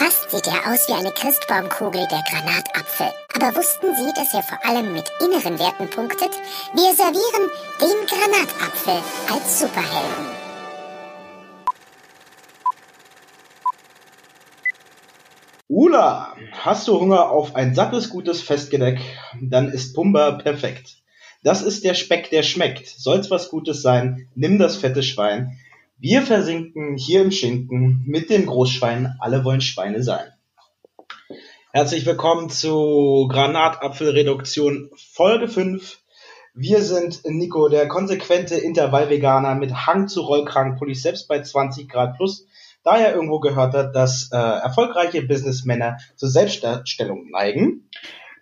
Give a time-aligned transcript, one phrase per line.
[0.00, 3.08] Fast sieht er aus wie eine Christbaumkugel, der Granatapfel.
[3.34, 6.30] Aber wussten Sie, dass er vor allem mit inneren Werten punktet?
[6.72, 8.94] Wir servieren den Granatapfel
[9.30, 10.24] als Superhelden.
[15.68, 19.00] Ula, hast du Hunger auf ein sattes, gutes Festgedeck?
[19.38, 20.96] Dann ist Pumba perfekt.
[21.42, 22.88] Das ist der Speck, der schmeckt.
[22.88, 25.58] Soll's was Gutes sein, nimm das fette Schwein.
[26.02, 29.16] Wir versinken hier im Schinken mit dem Großschwein.
[29.18, 30.32] Alle wollen Schweine sein.
[31.72, 35.98] Herzlich willkommen zu Granatapfelreduktion Folge 5.
[36.54, 42.46] Wir sind Nico, der konsequente Intervallveganer mit Hang zu Rollkragenpulli, selbst bei 20 Grad plus,
[42.82, 47.90] da er irgendwo gehört hat, dass äh, erfolgreiche Businessmänner zur Selbststellung neigen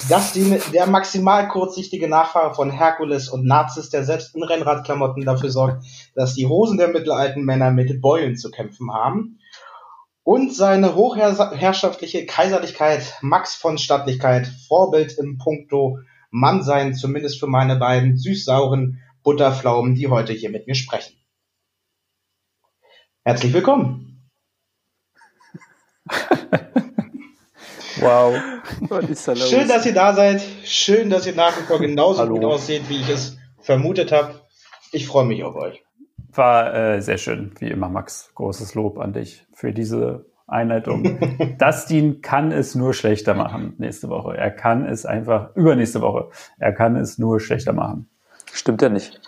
[0.06, 5.50] dass die, der maximal kurzsichtige Nachfahre von Herkules und Nazis, der selbst in Rennradklamotten dafür
[5.50, 5.84] sorgt,
[6.14, 9.40] dass die Hosen der mittelalten Männer mit Beulen zu kämpfen haben.
[10.22, 15.98] Und seine hochherrschaftliche Kaiserlichkeit, Max von Stattlichkeit, Vorbild im Punkto
[16.30, 21.16] Mannsein, zumindest für meine beiden süß-sauren Butterpflaumen, die heute hier mit mir sprechen.
[23.24, 24.30] Herzlich willkommen.
[28.00, 28.36] Wow.
[28.88, 30.42] Da Schön, dass ihr da seid.
[30.64, 32.34] Schön, dass ihr nach wie vor genauso Hallo.
[32.36, 34.34] gut aussieht, wie ich es vermutet habe.
[34.92, 35.82] Ich freue mich auf euch.
[36.32, 38.30] War äh, sehr schön, wie immer, Max.
[38.34, 41.18] Großes Lob an dich für diese Einleitung.
[41.58, 44.36] Dustin kann es nur schlechter machen nächste Woche.
[44.36, 48.08] Er kann es einfach, übernächste Woche, er kann es nur schlechter machen.
[48.52, 49.20] Stimmt ja nicht.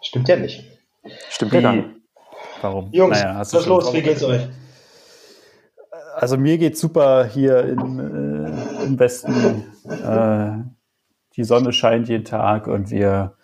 [0.00, 0.64] Stimmt ja nicht.
[1.28, 1.96] Stimmt ja dann.
[2.62, 2.90] Warum?
[2.92, 3.92] Jungs, naja, was los?
[3.92, 4.48] Wie geht's euch?
[6.20, 9.64] Also mir geht's super hier im, äh, im Westen.
[9.88, 10.50] Äh,
[11.34, 13.36] die Sonne scheint jeden Tag und wir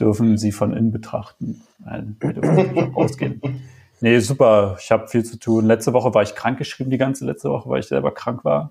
[0.00, 1.60] dürfen sie von innen betrachten.
[1.78, 3.40] Nein, wir dürfen nicht rausgehen.
[4.02, 4.76] Nee, super.
[4.78, 5.64] Ich habe viel zu tun.
[5.64, 8.70] Letzte Woche war ich krankgeschrieben, die ganze letzte Woche, weil ich selber krank war.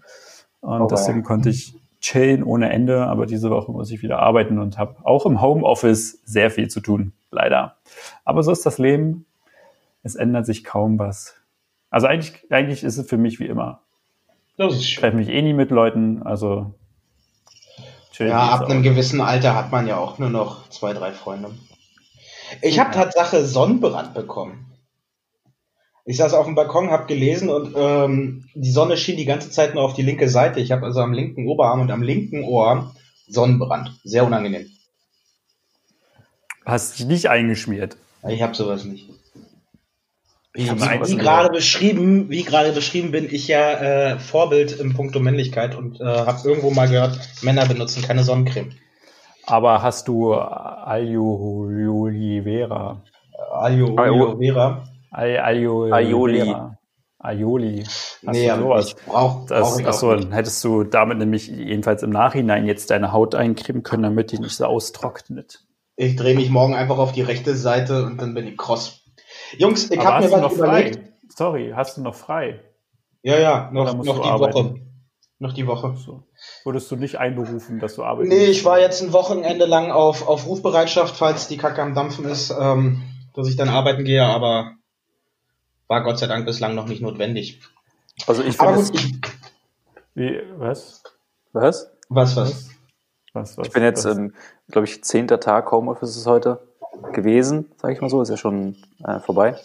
[0.62, 3.08] Und oh, deswegen konnte ich chillen ohne Ende.
[3.08, 6.80] Aber diese Woche muss ich wieder arbeiten und habe auch im Homeoffice sehr viel zu
[6.80, 7.12] tun.
[7.32, 7.78] Leider.
[8.24, 9.26] Aber so ist das Leben.
[10.04, 11.34] Es ändert sich kaum was.
[11.90, 13.82] Also eigentlich, eigentlich ist es für mich wie immer.
[14.58, 16.74] Ich treffe mich eh nie mit Leuten, also.
[18.18, 21.52] Ja, ab einem gewissen Alter hat man ja auch nur noch zwei, drei Freunde.
[22.62, 24.72] Ich habe Tatsache Sonnenbrand bekommen.
[26.06, 29.74] Ich saß auf dem Balkon, habe gelesen und ähm, die Sonne schien die ganze Zeit
[29.74, 30.60] nur auf die linke Seite.
[30.60, 32.96] Ich habe also am linken Oberarm und am linken Ohr
[33.28, 34.00] Sonnenbrand.
[34.04, 34.68] Sehr unangenehm.
[36.64, 37.98] Hast dich nicht eingeschmiert?
[38.28, 39.10] Ich habe sowas nicht.
[40.56, 45.76] Wie, wie gerade beschrieben, wie gerade beschrieben, bin ich ja äh, Vorbild im Punkto Männlichkeit
[45.76, 48.72] und äh, habe irgendwo mal gehört, Männer benutzen keine Sonnencreme.
[49.46, 51.74] Aber hast du Aloe
[52.44, 53.02] Vera?
[53.52, 54.88] Aloe Vera?
[57.26, 57.84] Aioli.
[58.22, 58.88] Nee, du sowas?
[58.88, 63.12] ich brauch, das, brauch achso, dann hättest du damit nämlich jedenfalls im Nachhinein jetzt deine
[63.12, 65.64] Haut eincremen können, damit die nicht so austrocknet.
[65.96, 69.05] Ich drehe mich morgen einfach auf die rechte Seite und dann bin ich cross.
[69.58, 70.96] Jungs, ich habe mir was überlegt.
[70.96, 71.14] Frei?
[71.30, 72.62] Sorry, hast du noch frei?
[73.22, 74.56] Ja, ja, noch, noch die arbeiten?
[74.56, 74.82] Woche.
[75.40, 75.96] Noch die Woche.
[75.98, 76.24] So.
[76.64, 78.38] Wurdest du nicht einberufen, dass du arbeitest?
[78.38, 82.26] Nee, ich war jetzt ein Wochenende lang auf, auf Rufbereitschaft, falls die Kacke am Dampfen
[82.26, 84.72] ist, ähm, dass ich dann arbeiten gehe, aber
[85.88, 87.62] war Gott sei Dank bislang noch nicht notwendig.
[88.28, 88.84] Also ich finde
[90.14, 91.04] Wie, was?
[91.52, 91.92] Was?
[92.10, 92.70] Was, was?
[93.34, 94.34] was, was ich bin jetzt, ähm,
[94.70, 96.62] glaube ich, zehnter Tag Homeoffice ist heute
[97.14, 98.76] gewesen, sage ich mal so, ist ja schon
[99.06, 99.56] äh, vorbei.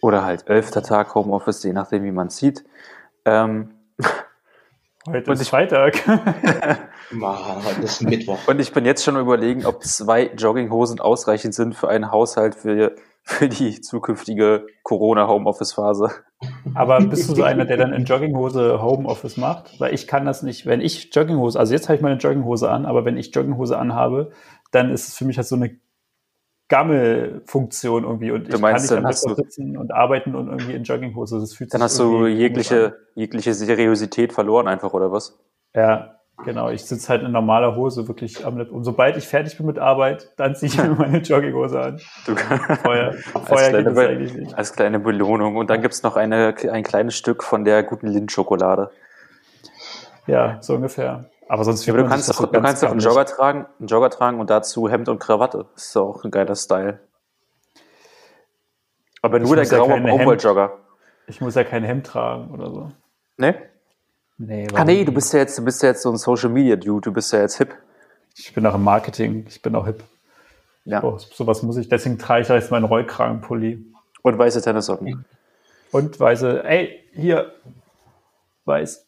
[0.00, 2.64] Oder halt elfter Tag Homeoffice, je nachdem, wie man es sieht.
[3.24, 3.70] Ähm,
[5.06, 6.04] heute ist Freitag.
[7.12, 8.38] Mann, heute ist Mittwoch.
[8.46, 12.96] Und ich bin jetzt schon überlegen, ob zwei Jogginghosen ausreichend sind für einen Haushalt für,
[13.22, 16.10] für die zukünftige Corona-Homeoffice-Phase.
[16.74, 19.78] Aber bist du so einer, der dann in Jogginghose Homeoffice macht?
[19.78, 20.66] Weil ich kann das nicht.
[20.66, 24.32] Wenn ich Jogginghose, also jetzt habe ich meine Jogginghose an, aber wenn ich Jogginghose anhabe,
[24.72, 25.78] dann ist es für mich halt so eine
[26.68, 30.84] Gammelfunktion irgendwie und du ich meinst, kann nicht dann sitzen und arbeiten und irgendwie in
[30.84, 31.38] Jogginghose.
[31.38, 35.38] Das fühlt dann hast du jegliche, jegliche Seriosität verloren einfach, oder was?
[35.74, 36.70] Ja, genau.
[36.70, 38.74] Ich sitze halt in normaler Hose wirklich am Laptop.
[38.74, 42.00] Und sobald ich fertig bin mit Arbeit, dann ziehe ich mir meine Jogginghose an.
[42.24, 44.56] Du Vorher, vorher geht das eigentlich nicht.
[44.56, 45.56] Als kleine Belohnung.
[45.56, 48.90] Und dann gibt's noch eine, ein kleines Stück von der guten Lindschokolade.
[50.26, 51.28] Ja, so ungefähr.
[51.52, 54.08] Aber sonst ja, aber du kannst doch, du kannst doch einen Jogger tragen, einen Jogger
[54.08, 55.66] tragen und dazu Hemd und Krawatte.
[55.74, 57.00] Das ist auch ein geiler Style.
[59.20, 60.78] Aber nur der graue ja Baumwolljogger.
[61.26, 62.92] Ich muss ja kein Hemd tragen oder so.
[63.36, 63.54] Ne?
[64.38, 66.76] Nee, ah nee, du bist ja jetzt, du bist ja jetzt so ein Social Media
[66.76, 67.76] Dude, du bist ja jetzt hip.
[68.34, 70.02] Ich bin auch im Marketing, ich bin auch hip.
[70.86, 71.02] Ja.
[71.02, 73.92] So, sowas muss ich, deswegen trage ich jetzt meinen Rollkragenpulli.
[74.22, 75.26] Und weiße Tennissocken.
[75.90, 77.52] Und weiße, ey, hier,
[78.64, 79.06] weiß.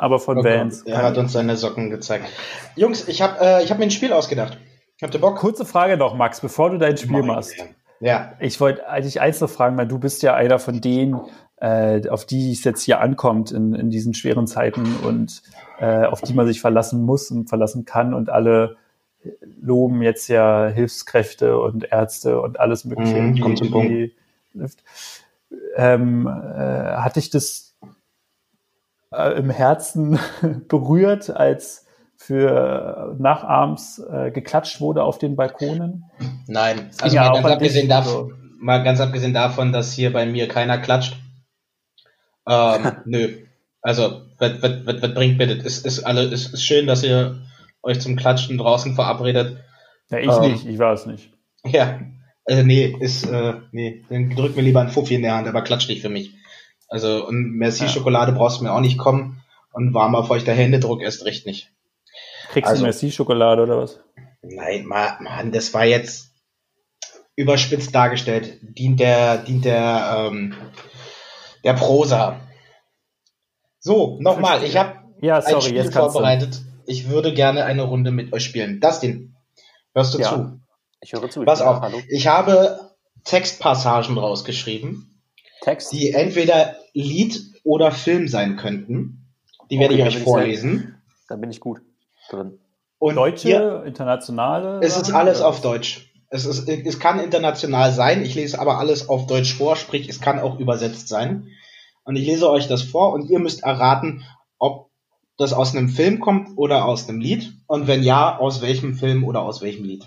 [0.00, 0.82] Aber von Oh Vans.
[0.86, 2.24] Er hat uns seine Socken gezeigt.
[2.74, 4.56] Jungs, ich habe äh, ich hab mir ein Spiel ausgedacht.
[5.02, 5.36] Habt ihr Bock?
[5.36, 7.54] Kurze Frage noch, Max, bevor du dein Spiel machst.
[8.00, 8.32] Ja.
[8.40, 11.20] Ich wollte eigentlich eins noch fragen, weil du bist ja einer von denen,
[11.60, 15.42] äh, auf die es jetzt hier ankommt in, in diesen schweren Zeiten und
[15.80, 18.76] äh, auf die man sich verlassen muss und verlassen kann und alle
[19.60, 23.16] loben jetzt ja Hilfskräfte und Ärzte und alles mögliche.
[23.20, 24.14] Mhm, kommt zum die-
[25.76, 26.30] Ähm, äh,
[26.96, 27.69] hat dich das
[29.12, 30.18] äh, im Herzen
[30.68, 31.86] berührt, als
[32.16, 36.04] für nachabends äh, geklatscht wurde auf den Balkonen?
[36.46, 40.12] Nein, also ja mal ganz, an abgesehen dich, davon, mal ganz abgesehen davon, dass hier
[40.12, 41.16] bei mir keiner klatscht.
[42.46, 43.28] Ähm, nö.
[43.82, 45.54] Also, was, bringt bitte?
[45.54, 47.40] Ist, ist, alle, ist, ist schön, dass ihr
[47.82, 49.58] euch zum Klatschen draußen verabredet.
[50.10, 50.42] Ja, ich Ähm.
[50.42, 51.32] nicht, ich war es nicht.
[51.64, 52.00] Ja,
[52.44, 55.62] also nee, ist, äh, nee, dann drück mir lieber einen Fuffi in der Hand, aber
[55.62, 56.34] klatsch nicht für mich.
[56.90, 59.42] Also, und Merci-Schokolade brauchst du mir auch nicht kommen
[59.72, 61.70] und warmer, feuchter Händedruck erst recht nicht.
[62.50, 64.00] Kriegst Also- du Merci-Schokolade oder was?
[64.42, 66.32] Nein, Ma- Mann, das war jetzt
[67.36, 68.58] überspitzt dargestellt.
[68.62, 70.54] Dient der, dient der, ähm,
[71.64, 72.40] der Prosa.
[73.78, 76.12] So, nochmal, ich habe Ja, ein Spiel jetzt kannst du.
[76.12, 76.60] vorbereitet.
[76.86, 78.80] Ich würde gerne eine Runde mit euch spielen.
[78.80, 79.36] Dustin,
[79.94, 80.28] hörst du Ja.
[80.30, 80.60] zu?
[81.02, 81.44] Ich höre zu.
[81.44, 81.98] Pass auf, Hallo.
[82.08, 82.90] ich habe
[83.24, 85.19] Textpassagen rausgeschrieben,
[85.60, 85.92] Text.
[85.92, 89.26] die entweder Lied oder Film sein könnten.
[89.70, 90.96] Die werde Okay, ich euch ich vorlesen.
[91.28, 91.80] Da bin ich gut
[92.30, 92.58] drin.
[92.98, 94.80] Und Deutsche, ihr- internationale?
[94.82, 95.60] Es ist alles oder auf?
[95.60, 96.12] Deutsch.
[96.28, 100.20] Es, ist, es kann international sein, ich lese aber alles auf Deutsch vor, sprich, es
[100.20, 101.48] kann auch übersetzt sein.
[102.04, 104.22] Und ich lese euch das vor und ihr müsst erraten,
[104.58, 104.90] ob
[105.38, 107.52] das aus einem Film kommt oder aus einem Lied.
[107.66, 110.04] Und wenn ja, aus welchem Film oder aus welchem Lied.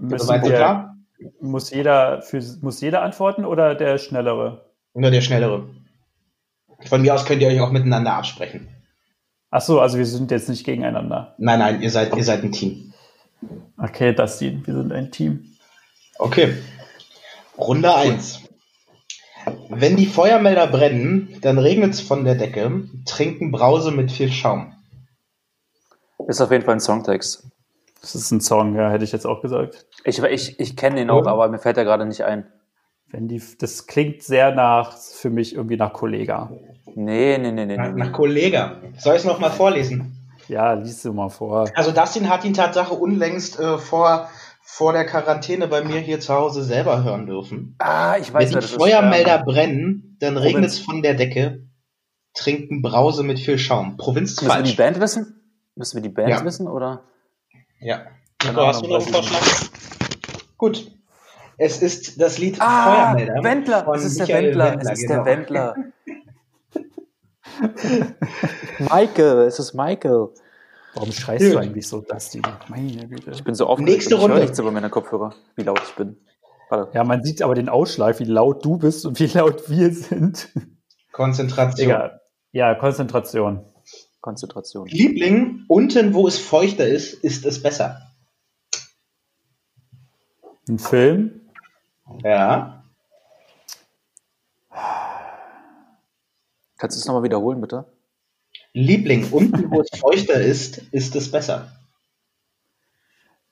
[0.00, 0.96] Müssen Soweit wir, klar?
[1.40, 4.73] Muss jeder, für, muss jeder antworten oder der Schnellere?
[4.94, 5.68] Nur der Schnellere.
[6.86, 8.68] Von mir aus könnt ihr euch auch miteinander absprechen.
[9.50, 11.34] Ach so, also wir sind jetzt nicht gegeneinander.
[11.38, 12.92] Nein, nein, ihr seid, ihr seid ein Team.
[13.78, 15.56] Okay, Dustin, wir sind ein Team.
[16.18, 16.54] Okay.
[17.58, 18.40] Runde 1.
[19.68, 24.72] Wenn die Feuermelder brennen, dann regnet's von der Decke, trinken Brause mit viel Schaum.
[26.26, 27.46] Ist auf jeden Fall ein Songtext.
[28.00, 29.86] Das ist ein Song, ja, hätte ich jetzt auch gesagt.
[30.04, 31.32] Ich, ich, ich kenne den auch, Ja.
[31.32, 32.46] aber mir fällt er gerade nicht ein.
[33.10, 36.50] Wenn die, das klingt sehr nach, für mich irgendwie nach Kollega.
[36.94, 37.76] Nee, nee, nee, nee.
[37.76, 38.12] Nach, nee, nach nee.
[38.12, 38.82] Kollege.
[38.98, 40.16] Soll ich es nochmal vorlesen?
[40.48, 41.70] Ja, liest du mal vor.
[41.74, 44.28] Also Dustin hat ihn Tatsache unlängst äh, vor,
[44.62, 47.76] vor der Quarantäne bei mir hier zu Hause selber hören dürfen.
[47.78, 49.44] Ah, ich weiß Wenn die das Feuermelder ist.
[49.46, 50.54] brennen, dann Provinz.
[50.54, 51.64] regnet's von der Decke,
[52.34, 53.96] trinken Brause mit viel Schaum.
[53.96, 54.76] Provinz Ähm, müssen wir die.
[54.76, 55.40] Band wissen?
[55.76, 56.44] Müssen wir die Band Ja.
[56.44, 57.04] wissen, oder?
[57.80, 58.02] Ja.
[58.44, 59.40] Nico, hast du noch einen Vorschlag?
[60.58, 60.90] Gut.
[61.58, 63.42] Es ist das Lied Ah, Feuermelder.
[63.44, 63.84] Wendler.
[63.84, 64.78] von Es ist der Michael Wendler.
[64.80, 65.24] Es ist genau.
[65.24, 65.74] der Wendler.
[68.78, 70.28] Michael, es ist Michael.
[70.94, 71.54] Warum schreist Gut.
[71.54, 72.42] du eigentlich so, Dustin?
[72.68, 73.32] Meine Güte.
[73.32, 73.92] Ich bin so aufgeregt.
[73.92, 74.42] Nächste ich höre Runde.
[74.42, 76.16] nichts über meine Kopfhörer, wie laut ich bin.
[76.70, 76.96] Warte.
[76.96, 80.48] Ja, man sieht aber den Ausschlag, wie laut du bist und wie laut wir sind.
[81.12, 81.88] Konzentration.
[81.88, 82.20] Egal.
[82.52, 83.64] Ja, Konzentration.
[84.20, 84.86] Konzentration.
[84.86, 88.00] Liebling, unten wo es feuchter ist, ist es besser.
[90.68, 91.40] Ein Film?
[92.22, 92.82] Ja.
[96.76, 97.86] Kannst du es nochmal wiederholen, bitte?
[98.72, 101.72] Liebling, unten wo es feuchter ist, ist es besser.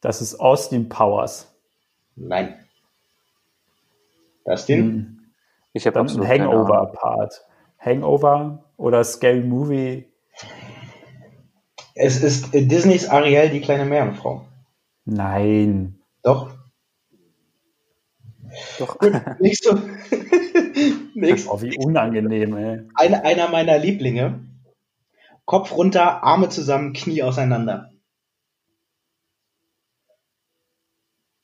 [0.00, 1.48] Das ist Austin Powers.
[2.16, 2.58] Nein.
[4.44, 4.78] Dustin?
[4.78, 5.18] Hm.
[5.72, 6.66] Ich habe absolut keine Ahnung.
[6.66, 7.44] Hangover-Part.
[7.78, 10.12] Hangover oder Scary Movie?
[11.94, 14.46] Es ist äh, Disneys Ariel, die kleine Meerjungfrau.
[15.04, 16.00] Nein.
[16.22, 16.50] Doch.
[18.78, 18.98] Doch.
[19.40, 19.76] Nächste.
[21.14, 21.50] Nächste.
[21.50, 22.88] Oh, wie unangenehm, ey.
[22.94, 24.40] Eine, einer meiner Lieblinge.
[25.44, 27.90] Kopf runter, Arme zusammen, Knie auseinander.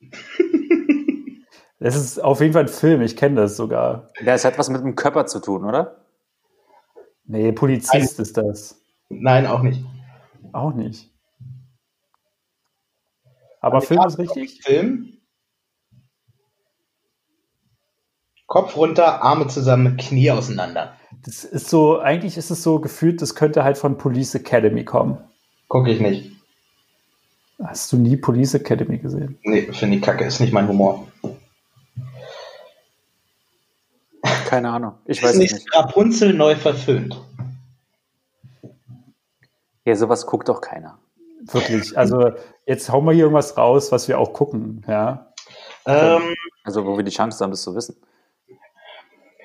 [1.81, 4.11] Das ist auf jeden Fall ein Film, ich kenne das sogar.
[4.25, 6.05] Das hat was mit dem Körper zu tun, oder?
[7.25, 8.83] Nee, Polizist ist das.
[9.09, 9.85] Nein, auch nicht.
[10.53, 11.13] Auch nicht.
[13.61, 14.61] Aber Film ist richtig?
[14.65, 15.18] Film.
[18.49, 20.95] Kopf runter, Arme zusammen, Knie auseinander.
[21.25, 25.19] Das ist so, eigentlich ist es so gefühlt, das könnte halt von Police Academy kommen.
[25.69, 26.33] Gucke ich nicht.
[27.63, 29.39] Hast du nie Police Academy gesehen?
[29.43, 31.07] Nee, finde ich kacke, ist nicht mein Humor.
[34.47, 34.95] Keine Ahnung.
[35.05, 35.75] Ich weiß es Disneys nicht.
[35.75, 37.23] Rapunzel neu verföhnt.
[39.85, 40.99] Ja, sowas guckt doch keiner.
[41.45, 41.99] Wirklich.
[41.99, 42.33] Also
[42.65, 45.33] jetzt hauen wir hier irgendwas raus, was wir auch gucken, ja.
[45.85, 47.97] Ähm, Also, wo wir die Chance haben, das zu wissen.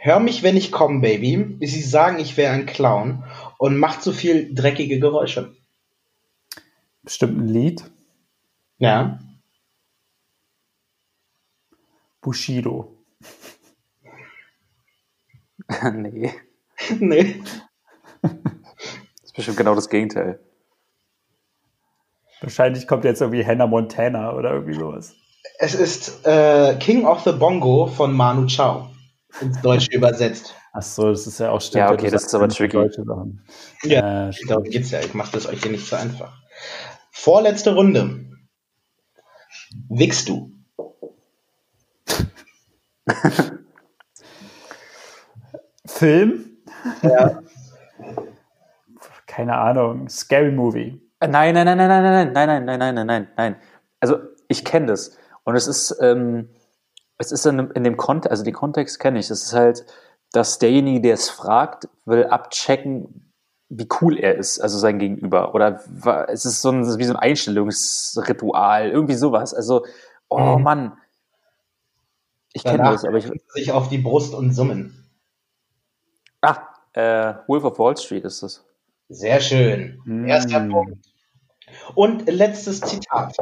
[0.06, 1.56] Hör mich, wenn ich komme, Baby.
[1.66, 3.24] Sie sagen, ich wäre ein Clown
[3.58, 5.56] und macht so viel dreckige Geräusche.
[7.04, 7.86] Bestimmt ein Lied.
[8.80, 9.20] Ja.
[12.20, 12.98] Bushido.
[15.94, 16.34] nee.
[17.00, 17.42] nee.
[18.22, 18.34] Das
[19.24, 20.38] ist bestimmt genau das Gegenteil.
[22.42, 25.16] Wahrscheinlich kommt jetzt irgendwie Hannah Montana oder irgendwie sowas.
[25.60, 28.90] Es ist äh, King of the Bongo von Manu Chao.
[29.42, 30.54] Ins Deutsche übersetzt.
[30.74, 31.80] Ach so, das ist ja auch stimmt.
[31.80, 32.74] Ja, okay, das ist aber ja tricky.
[32.78, 33.44] deutsche Sachen.
[33.84, 35.00] Ja, Äh, darum geht's ja.
[35.00, 36.34] Ich mache das euch hier nicht so einfach.
[37.12, 38.26] Vorletzte Runde.
[39.90, 40.52] Wickst du?
[45.86, 46.46] Film?
[47.02, 47.42] Ja.
[49.28, 50.10] Keine Ahnung.
[50.10, 51.02] Scary Movie.
[51.20, 53.56] Äh, Nein, nein, nein, nein, nein, nein, nein, nein, nein, nein, nein, nein, nein.
[54.00, 55.18] Also ich kenne das.
[55.44, 56.50] Und es ist, ähm,
[57.24, 59.30] es ist in, dem- in dem Kontext, also den Kontext kenne ich.
[59.30, 59.86] Es ist halt,
[60.32, 63.32] dass derjenige, der es fragt, will abchecken,
[63.70, 65.56] wie cool er ist, also sein Gegenüber.
[65.56, 65.82] Oder
[66.30, 69.54] es ist so ein, wie so ein Einstellungsritual, irgendwie sowas.
[69.54, 69.86] Also,
[70.30, 70.64] oh Mhm.
[70.64, 70.98] Mann.
[72.54, 73.28] Ich kenne das, aber ich.
[73.50, 75.10] sich auf die Brust und summen.
[76.42, 78.64] Ah, äh, Wolf of Wall Street ist das.
[79.10, 80.00] Sehr schön.
[80.06, 80.26] Mm.
[80.26, 81.04] Erster Punkt.
[81.96, 83.36] Und letztes Zitat.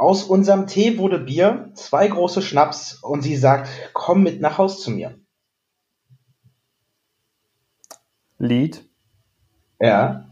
[0.00, 4.82] Aus unserem Tee wurde Bier, zwei große Schnaps und sie sagt, komm mit nach Haus
[4.82, 5.18] zu mir.
[8.38, 8.88] Lied.
[9.78, 10.26] Ja.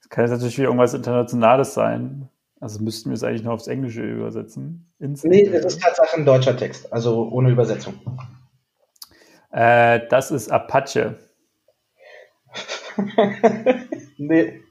[0.00, 2.28] Das kann jetzt natürlich wieder irgendwas Internationales sein.
[2.58, 4.92] Also müssten wir es eigentlich nur aufs Englische übersetzen.
[4.98, 7.94] Ins Nee, das ist tatsächlich ein deutscher Text, also ohne Übersetzung.
[9.52, 11.25] Äh, das ist Apache.
[14.18, 14.62] nee,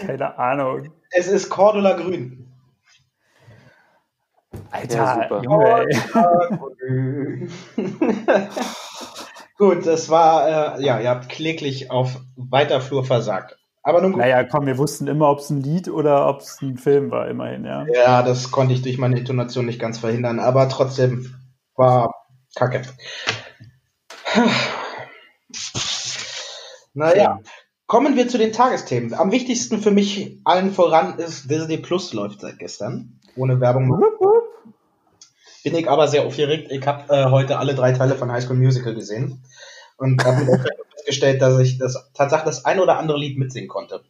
[0.00, 0.92] Keine Ahnung.
[1.10, 2.52] es ist Cordula Grün.
[4.70, 5.42] Alter, Ja, super.
[5.42, 7.48] Junge, ey.
[9.56, 13.56] Gut, das war, äh, ja, ihr habt kläglich auf weiter Flur versagt.
[13.84, 14.20] Aber nun gut.
[14.20, 17.28] Naja, komm, wir wussten immer, ob es ein Lied oder ob es ein Film war,
[17.28, 17.86] immerhin, ja.
[17.86, 21.34] Ja, das konnte ich durch meine Intonation nicht ganz verhindern, aber trotzdem
[21.76, 22.10] war
[22.56, 22.82] kacke.
[26.94, 27.40] Naja,
[27.86, 29.14] kommen wir zu den Tagesthemen.
[29.14, 33.20] Am wichtigsten für mich allen voran ist Disney Plus läuft seit gestern.
[33.36, 34.02] Ohne Werbung.
[35.64, 36.70] Bin ich aber sehr aufgeregt.
[36.70, 39.42] Ich habe äh, heute alle drei Teile von High School Musical gesehen
[39.96, 40.46] und habe
[40.94, 44.02] festgestellt, dass ich das tatsächlich das ein oder andere Lied mitsingen konnte.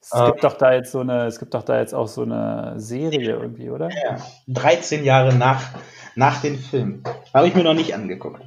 [0.00, 0.26] Es Ähm.
[0.26, 3.36] gibt doch da jetzt so eine, es gibt doch da jetzt auch so eine Serie
[3.36, 3.88] irgendwie, oder?
[3.90, 5.62] Ja, 13 Jahre nach,
[6.16, 7.04] nach den Filmen.
[7.32, 8.42] Habe ich mir noch nicht angeguckt.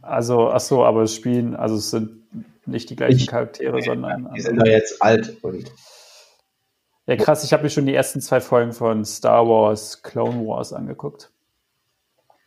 [0.00, 2.24] Also, ach so, aber es spielen, also es sind
[2.66, 4.32] nicht die gleichen Ich- Charaktere, sondern.
[4.34, 5.70] Die sind da jetzt alt und
[7.06, 10.72] Ja, krass, ich habe mir schon die ersten zwei Folgen von Star Wars Clone Wars
[10.72, 11.30] angeguckt.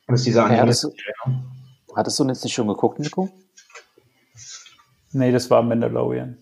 [0.07, 0.67] das ist dieser Ja, andere.
[0.67, 0.89] das-
[1.95, 3.29] Hattest du jetzt nicht schon geguckt, Nico?
[5.11, 6.37] Nee, das war Mandalorian.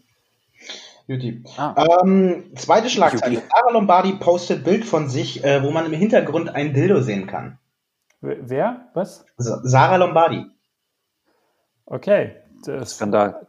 [1.07, 1.43] Juti.
[1.57, 2.01] Ah.
[2.03, 3.41] Ähm, zweite Schlagzeile.
[3.49, 7.59] Sarah Lombardi postet Bild von sich, äh, wo man im Hintergrund ein Dildo sehen kann.
[8.21, 8.89] Wer?
[8.95, 9.23] Was?
[9.37, 10.45] Sa- Sarah Lombardi.
[11.85, 12.35] Okay.
[12.65, 13.45] Das Skandal.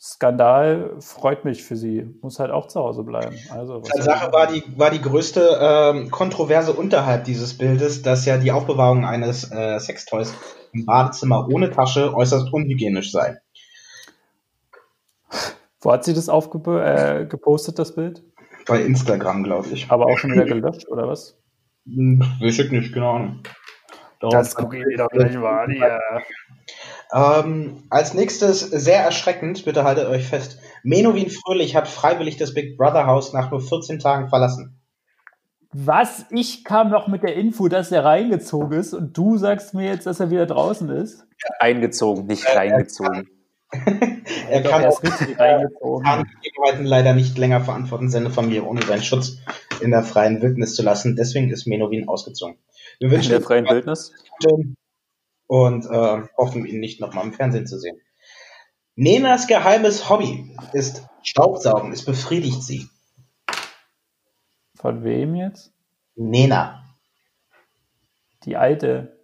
[0.00, 2.04] Skandal freut mich für sie.
[2.22, 3.34] Muss halt auch zu Hause bleiben.
[3.50, 8.38] Also, was Tatsache war die, war die größte ähm, Kontroverse unterhalb dieses Bildes, dass ja
[8.38, 10.32] die Aufbewahrung eines äh, Sextoys
[10.72, 13.38] im Badezimmer ohne Tasche äußerst unhygienisch sei.
[15.80, 18.22] Wo hat sie das aufgepostet, äh, gepostet, das Bild?
[18.66, 19.90] Bei Instagram, glaube ich.
[19.90, 21.36] Aber auch schon wieder gelöscht, oder was?
[21.86, 23.42] Hm, Weiß ich nicht, keine Ahnung.
[24.20, 25.70] Darum- gucke ich mir doch gleich mal an.
[25.72, 25.98] Ja.
[27.12, 30.58] Ähm, als nächstes, sehr erschreckend, bitte haltet euch fest.
[30.82, 34.78] Menowin Fröhlich hat freiwillig das Big Brother Haus nach nur 14 Tagen verlassen.
[35.72, 36.24] Was?
[36.30, 40.06] Ich kam noch mit der Info, dass er reingezogen ist und du sagst mir jetzt,
[40.06, 41.26] dass er wieder draußen ist?
[41.60, 43.28] Eingezogen, nicht reingezogen.
[44.50, 46.26] Er kann er auch richtig reingezogen.
[46.42, 49.38] Gegebenheiten leider nicht länger verantworten, seine Familie ohne seinen Schutz
[49.80, 51.16] in der freien Wildnis zu lassen.
[51.16, 52.56] Deswegen ist Menowin ausgezogen.
[52.98, 54.12] Wir In wünschen der ihm freien Wildnis?
[54.40, 54.74] Gute
[55.48, 58.00] und äh, hoffen, ihn nicht nochmal im Fernsehen zu sehen.
[58.94, 61.92] Nenas geheimes Hobby ist Staubsaugen.
[61.92, 62.88] Es befriedigt sie.
[64.76, 65.72] Von wem jetzt?
[66.14, 66.84] Nena.
[68.44, 69.18] Die alte.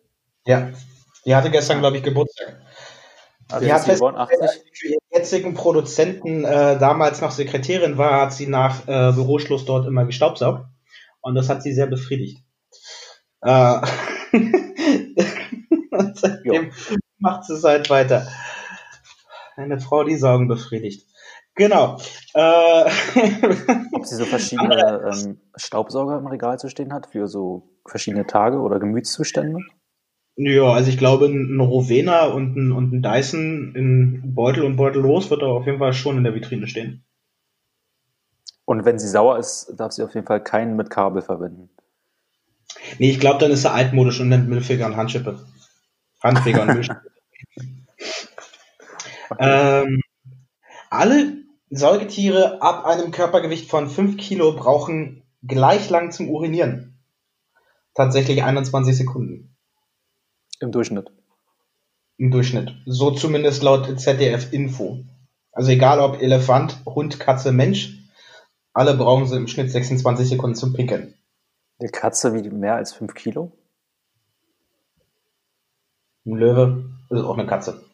[0.47, 0.73] Ja,
[1.25, 2.61] die hatte gestern, glaube ich, Geburtstag.
[3.50, 4.43] Also Wie hat festgestellt, 80?
[4.43, 9.12] als sie für ihren jetzigen Produzenten äh, damals noch Sekretärin war, hat sie nach äh,
[9.12, 10.66] Büroschluss dort immer gestaubsaugt.
[11.21, 12.43] Und das hat sie sehr befriedigt.
[13.43, 13.81] Äh,
[15.94, 16.72] und seitdem
[17.18, 18.26] macht sie es halt weiter.
[19.56, 21.06] Eine Frau, die Saugen befriedigt.
[21.54, 21.98] Genau.
[22.34, 22.90] Äh,
[23.92, 28.58] Ob sie so verschiedene ähm, Staubsauger im Regal zu stehen hat für so verschiedene Tage
[28.58, 29.60] oder Gemütszustände?
[30.36, 35.02] ja, also ich glaube, ein Rowena und ein, und ein Dyson in Beutel und Beutel
[35.02, 37.04] los wird da auf jeden Fall schon in der Vitrine stehen.
[38.64, 41.68] Und wenn sie sauer ist, darf sie auf jeden Fall keinen mit Kabel verwenden.
[42.98, 45.38] Nee, ich glaube, dann ist er altmodisch und nennt Müllfeger und Handschippe.
[46.25, 47.11] Handfeger und Müllschippe.
[49.38, 50.00] ähm,
[50.90, 51.37] alle
[51.71, 56.99] Säugetiere ab einem Körpergewicht von 5 Kilo brauchen gleich lang zum Urinieren.
[57.95, 59.54] Tatsächlich 21 Sekunden
[60.61, 61.12] Im Durchschnitt.
[62.16, 62.75] im Durchschnitt.
[62.87, 65.04] So zumindest laut ZDF Info.
[65.52, 67.99] Also egal ob Elefant, Hund, Katze, Mensch,
[68.73, 71.14] alle brauchen sie im Schnitt 26 Sekunden zum Pinkeln.
[71.78, 73.52] Eine Katze wiegt mehr als 5 Kilo?
[76.26, 77.85] Ein Löwe ist auch eine Katze.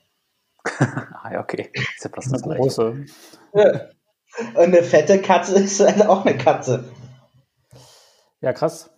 [0.65, 1.71] ah ja, okay.
[1.73, 2.61] Ist ja fast Eine das Gleiche.
[2.61, 3.05] große.
[4.55, 6.85] Und eine fette Katze ist halt auch eine Katze.
[8.41, 8.91] Ja, krass.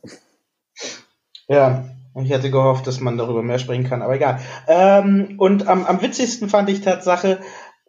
[1.48, 1.84] Ja,
[2.20, 4.40] ich hätte gehofft, dass man darüber mehr sprechen kann, aber egal.
[4.68, 7.40] Ähm, und am, am witzigsten fand ich Tatsache,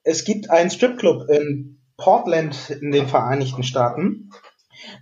[0.03, 4.31] es gibt einen Stripclub in Portland in den Vereinigten Staaten,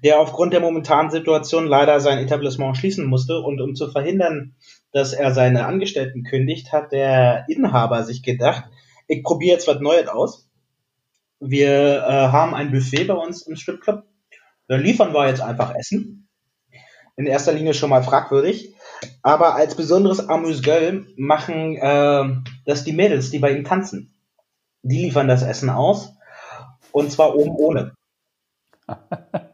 [0.03, 3.39] der aufgrund der momentanen Situation leider sein Etablissement schließen musste.
[3.39, 4.55] Und um zu verhindern,
[4.91, 8.65] dass er seine Angestellten kündigt, hat der Inhaber sich gedacht,
[9.07, 10.47] ich probiere jetzt was Neues aus.
[11.39, 14.03] Wir äh, haben ein Buffet bei uns im Stripclub.
[14.67, 16.29] Da liefern wir jetzt einfach Essen.
[17.17, 18.73] In erster Linie schon mal fragwürdig.
[19.21, 22.23] Aber als besonderes Amüsgöl machen äh,
[22.65, 24.13] das die Mädels, die bei ihm tanzen.
[24.83, 26.13] Die liefern das Essen aus.
[26.91, 27.93] Und zwar oben ohne.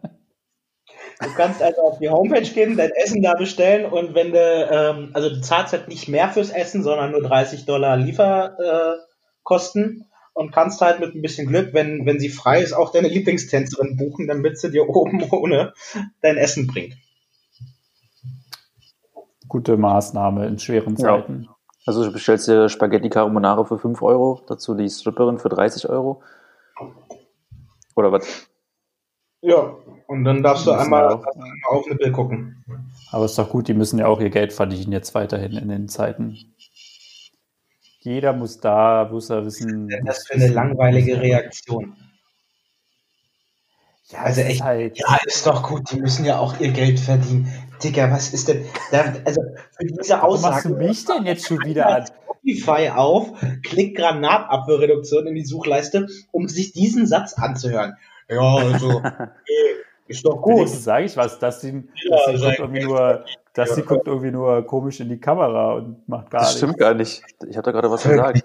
[1.19, 5.09] Du kannst also auf die Homepage gehen, dein Essen da bestellen und wenn du, ähm,
[5.13, 10.51] also du zahlst halt nicht mehr fürs Essen, sondern nur 30 Dollar Lieferkosten äh, und
[10.51, 14.27] kannst halt mit ein bisschen Glück, wenn, wenn sie frei ist, auch deine Lieblingstänzerin buchen,
[14.27, 15.73] damit sie dir oben ohne
[16.21, 16.93] dein Essen bringt.
[19.47, 21.17] Gute Maßnahme in schweren Ja.
[21.17, 21.47] Zeiten.
[21.87, 26.21] Also du bestellst dir Spaghetti Carbonara für 5 Euro, dazu die Stripperin für 30 Euro.
[27.95, 28.47] Oder was?
[29.47, 31.23] Ja, und dann darfst du einmal, einmal
[31.69, 32.65] auf eine Bild gucken.
[33.11, 35.87] Aber ist doch gut, die müssen ja auch ihr Geld verdienen jetzt weiterhin in den
[35.87, 36.37] Zeiten.
[37.99, 39.87] Jeder muss da, muss er wissen.
[39.87, 41.95] denn das für eine langweilige Reaktion?
[44.09, 46.99] Ja, Also ist echt, halt, Ja, ist doch gut, die müssen ja auch ihr Geld
[46.99, 47.49] verdienen.
[47.81, 49.41] Digga, was ist denn, da, also
[49.77, 50.69] für diese Warum machst Aussage.
[50.75, 52.05] du mich denn jetzt schon wieder an?
[52.43, 53.31] Spotify auf,
[53.63, 57.95] klick Granatabwehrreduktion in die Suchleiste, um sich diesen Satz anzuhören.
[58.29, 59.01] Ja, also,
[60.07, 60.55] ist doch gut.
[60.57, 64.07] Wenigstens sage ich was, dass sie, Ja, dass sie, guckt irgendwie nur, dass sie guckt
[64.07, 66.57] irgendwie nur komisch in die Kamera und macht gar Das nichts.
[66.59, 67.23] stimmt gar nicht.
[67.47, 68.43] Ich habe da gerade was gesagt.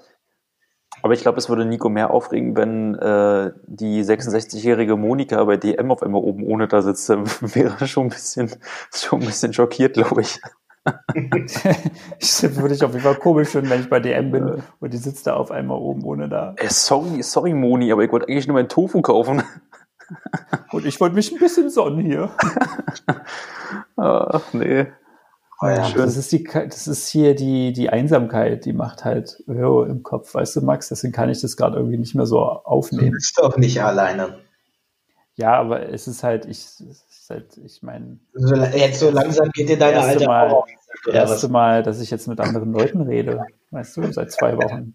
[1.05, 5.91] Aber ich glaube, es würde Nico mehr aufregen, wenn äh, die 66-jährige Monika bei DM
[5.91, 7.09] auf einmal oben ohne da sitzt.
[7.09, 8.51] Dann wäre er schon ein bisschen,
[8.95, 10.41] schon ein bisschen schockiert, glaube ich.
[11.15, 14.97] ich würde ich auf jeden Fall komisch finden, wenn ich bei DM bin und die
[14.97, 16.55] sitzt da auf einmal oben ohne da.
[16.57, 19.43] Äh, sorry, sorry, Moni, aber ich wollte eigentlich nur meinen Tofu kaufen.
[20.73, 22.31] Und ich wollte mich ein bisschen sonnen hier.
[23.97, 24.87] Ach, nee.
[25.61, 25.91] Oh ja.
[25.91, 30.35] Das ist die, das ist hier die, die Einsamkeit, die macht halt Öh im Kopf,
[30.35, 30.89] weißt du, Max?
[30.89, 33.13] Deswegen kann ich das gerade irgendwie nicht mehr so Du aufnehmen.
[33.13, 34.39] bist doch nicht alleine.
[35.37, 39.69] Ja, aber es ist halt, ich, ist halt, ich meine, So, jetzt so langsam geht
[39.69, 40.51] dir deine Erste alte Mal.
[40.51, 40.69] Auf
[41.07, 44.95] das erste Mal, dass ich jetzt mit anderen Leuten rede, weißt du, seit zwei Wochen.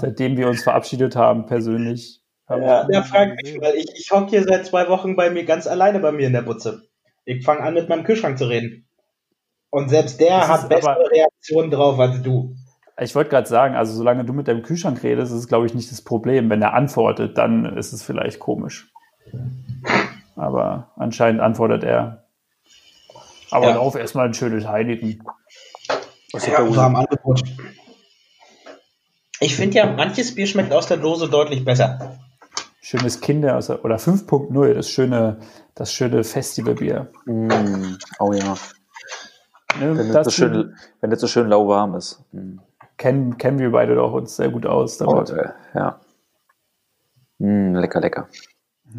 [0.00, 2.21] Seitdem wir uns verabschiedet haben, persönlich.
[2.60, 6.00] Ja, frag mich, weil ich, ich hocke hier seit zwei Wochen bei mir ganz alleine
[6.00, 6.82] bei mir in der Butze.
[7.24, 8.86] Ich fange an, mit meinem Kühlschrank zu reden.
[9.70, 12.54] Und selbst der Das hat bessere aber- Reaktionen drauf als du.
[13.00, 15.72] Ich wollte gerade sagen, also solange du mit deinem Kühlschrank redest, ist es, glaube ich,
[15.74, 16.50] nicht das Problem.
[16.50, 18.92] Wenn er antwortet, dann ist es vielleicht komisch.
[20.36, 22.24] Aber anscheinend antwortet er.
[23.50, 23.74] Aber Ja.
[23.76, 25.22] lauf erstmal ein schönes Heineken.
[26.32, 27.42] Was Ja, war im Angebot.
[29.40, 32.18] Ich finde ja, manches Bier schmeckt aus der Dose deutlich besser.
[32.84, 35.38] Schönes Kinder aus der- oder 5.0, das schöne,
[35.76, 37.12] das schöne Festivalbier.
[37.26, 38.56] Mm, oh ja.
[39.78, 42.24] Ne, Wenn das so schön, wenn das so schön lauwarm ist.
[42.32, 42.58] Mm.
[42.98, 45.00] kennen, kennen wir beide doch uns sehr gut aus.
[45.00, 45.28] Oh, Damit.
[45.28, 45.54] geil.
[45.74, 46.00] Ja.
[47.38, 48.28] Mm, lecker, lecker.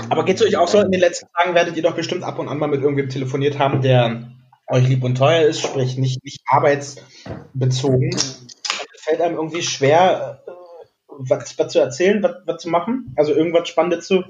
[0.10, 0.80] Aber geht's euch auch so?
[0.80, 3.60] In den letzten Tagen werdet ihr doch bestimmt ab und an mal mit irgendwem telefoniert
[3.60, 4.32] haben, der
[4.68, 8.10] euch lieb und teuer ist, sprich nicht, nicht arbeitsbezogen.
[8.16, 8.46] Es
[9.02, 10.52] fällt einem irgendwie schwer, äh,
[11.20, 13.14] was, was zu erzählen, was, was zu machen.
[13.16, 14.24] Also irgendwas Spannendes zu,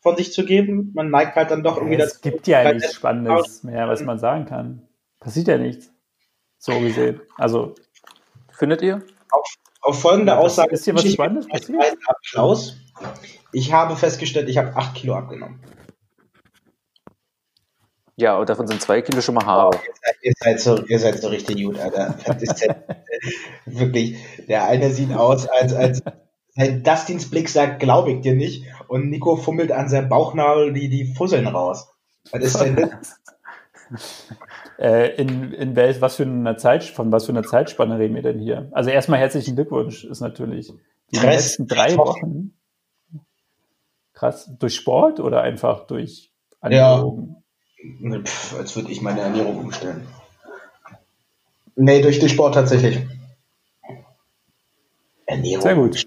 [0.00, 0.92] von sich zu geben.
[0.94, 2.20] Man neigt halt dann doch irgendwie es dazu.
[2.30, 4.82] gibt ja nichts es- Spannendes mehr, was man sagen kann.
[5.20, 5.90] Passiert ja nichts.
[6.58, 7.20] So gesehen.
[7.36, 7.74] Also,
[8.50, 9.02] Findet ihr?
[9.82, 11.96] Auf folgende Ja, Aussage ist hier was Spannendes passiert?
[12.06, 12.76] Applaus.
[13.52, 15.60] Ich habe festgestellt, ich habe 8 Kilo abgenommen.
[18.16, 19.76] Ja, und davon sind zwei Kilo schon mal Haare.
[19.76, 22.18] Ihr seid, ihr seid, so, ihr seid so richtig gut, Alter.
[22.26, 22.74] Das ist ja,
[23.66, 26.02] wirklich, der eine sieht aus, als, als
[26.58, 28.64] Dustins Blick sagt, glaube ich dir nicht.
[28.88, 31.88] Und Nico fummelt an seinem Bauchnabel die, die Fusseln raus.
[32.32, 33.20] Was ist denn das?
[34.78, 38.22] Äh, in, in wel, was für einer Zeit, von was für einer Zeitspanne reden wir
[38.22, 38.68] denn hier?
[38.70, 40.72] Also erstmal herzlichen Glückwunsch, ist natürlich
[41.10, 42.52] die Stress, letzten drei Wochen.
[44.12, 44.48] Krass.
[44.58, 47.42] Durch Sport oder einfach durch Ernährung?
[48.24, 50.06] Pff, als würde ich meine Ernährung umstellen.
[51.74, 53.00] Nee, durch den Sport tatsächlich.
[55.26, 55.62] Ernährung.
[55.62, 56.06] Sehr gut.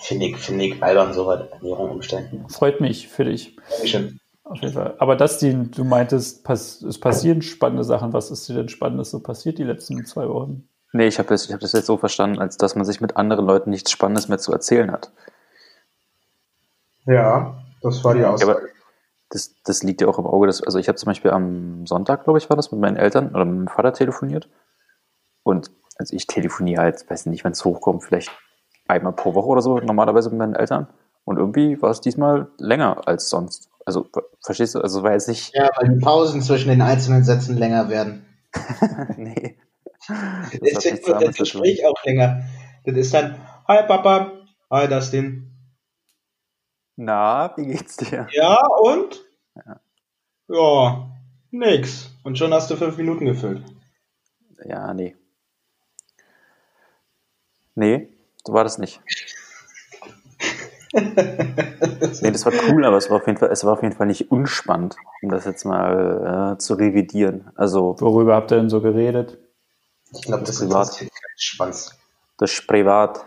[0.00, 2.44] Finde ich, finde ich albern, so weit Ernährung umstellen.
[2.48, 3.56] Freut mich für dich.
[3.70, 4.20] Dankeschön.
[4.44, 4.94] Auf jeden Fall.
[4.98, 8.12] Aber das, die, du meintest, pass, es passieren spannende Sachen.
[8.12, 10.68] Was ist dir denn Spannendes so passiert die letzten zwei Wochen?
[10.92, 13.16] Nee, ich habe das, ich hab das jetzt so verstanden, als dass man sich mit
[13.16, 15.10] anderen Leuten nichts Spannendes mehr zu erzählen hat.
[17.04, 18.52] Ja, das war die Ja, Aussage.
[18.52, 18.60] aber
[19.30, 20.46] das, das liegt ja auch im Auge.
[20.46, 23.30] Dass, also ich habe zum Beispiel am Sonntag, glaube ich, war das, mit meinen Eltern
[23.30, 24.48] oder mit meinem Vater telefoniert.
[25.42, 28.30] Und also ich telefoniere halt, weiß nicht, wenn es hochkommt, vielleicht
[28.88, 30.88] einmal pro Woche oder so, normalerweise mit meinen Eltern.
[31.24, 33.68] Und irgendwie war es diesmal länger als sonst.
[33.84, 34.80] Also, ver- verstehst du?
[34.80, 35.54] Also war jetzt nicht.
[35.54, 38.26] ja, weil die Pausen zwischen den einzelnen Sätzen länger werden.
[39.16, 39.58] nee.
[40.08, 41.32] Das zu tun.
[41.36, 42.44] Gespräch auch länger.
[42.84, 44.32] Das ist dann, hi Papa,
[44.70, 45.52] hi Dustin.
[46.96, 48.26] Na, wie geht's dir?
[48.32, 49.22] Ja, und?
[49.54, 49.80] Ja.
[50.48, 51.10] Ja,
[51.50, 52.10] nix.
[52.24, 53.62] Und schon hast du fünf Minuten gefüllt.
[54.64, 55.14] Ja, nee.
[57.74, 58.08] Nee,
[58.48, 59.02] so war das nicht.
[60.94, 64.06] nee, das war cool, aber es war auf jeden Fall, es war auf jeden Fall
[64.06, 67.50] nicht unspannend, um das jetzt mal äh, zu revidieren.
[67.56, 69.36] Also Worüber habt ihr denn so geredet?
[70.14, 70.86] Ich glaube, das Privat.
[70.86, 71.98] interessiert keinen Schwanz.
[72.38, 73.20] das ist privat.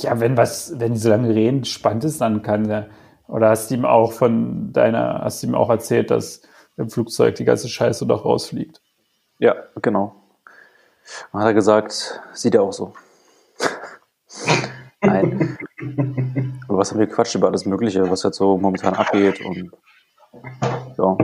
[0.00, 2.88] Ja, wenn was, wenn die so lange reden, spannend ist, dann kann der.
[3.28, 6.40] Oder hast du ihm auch von deiner, hast du ihm auch erzählt, dass
[6.78, 8.80] im Flugzeug die ganze Scheiße doch rausfliegt?
[9.38, 10.14] Ja, genau.
[11.32, 12.94] Dann hat er gesagt, sieht er auch so.
[15.00, 15.58] Nein.
[16.68, 19.72] Aber was haben wir gequatscht über alles Mögliche, was jetzt so momentan abgeht und
[20.96, 21.16] ja,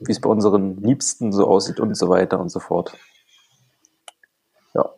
[0.00, 2.96] wie es bei unseren Liebsten so aussieht und so weiter und so fort.
[4.74, 4.90] Ja.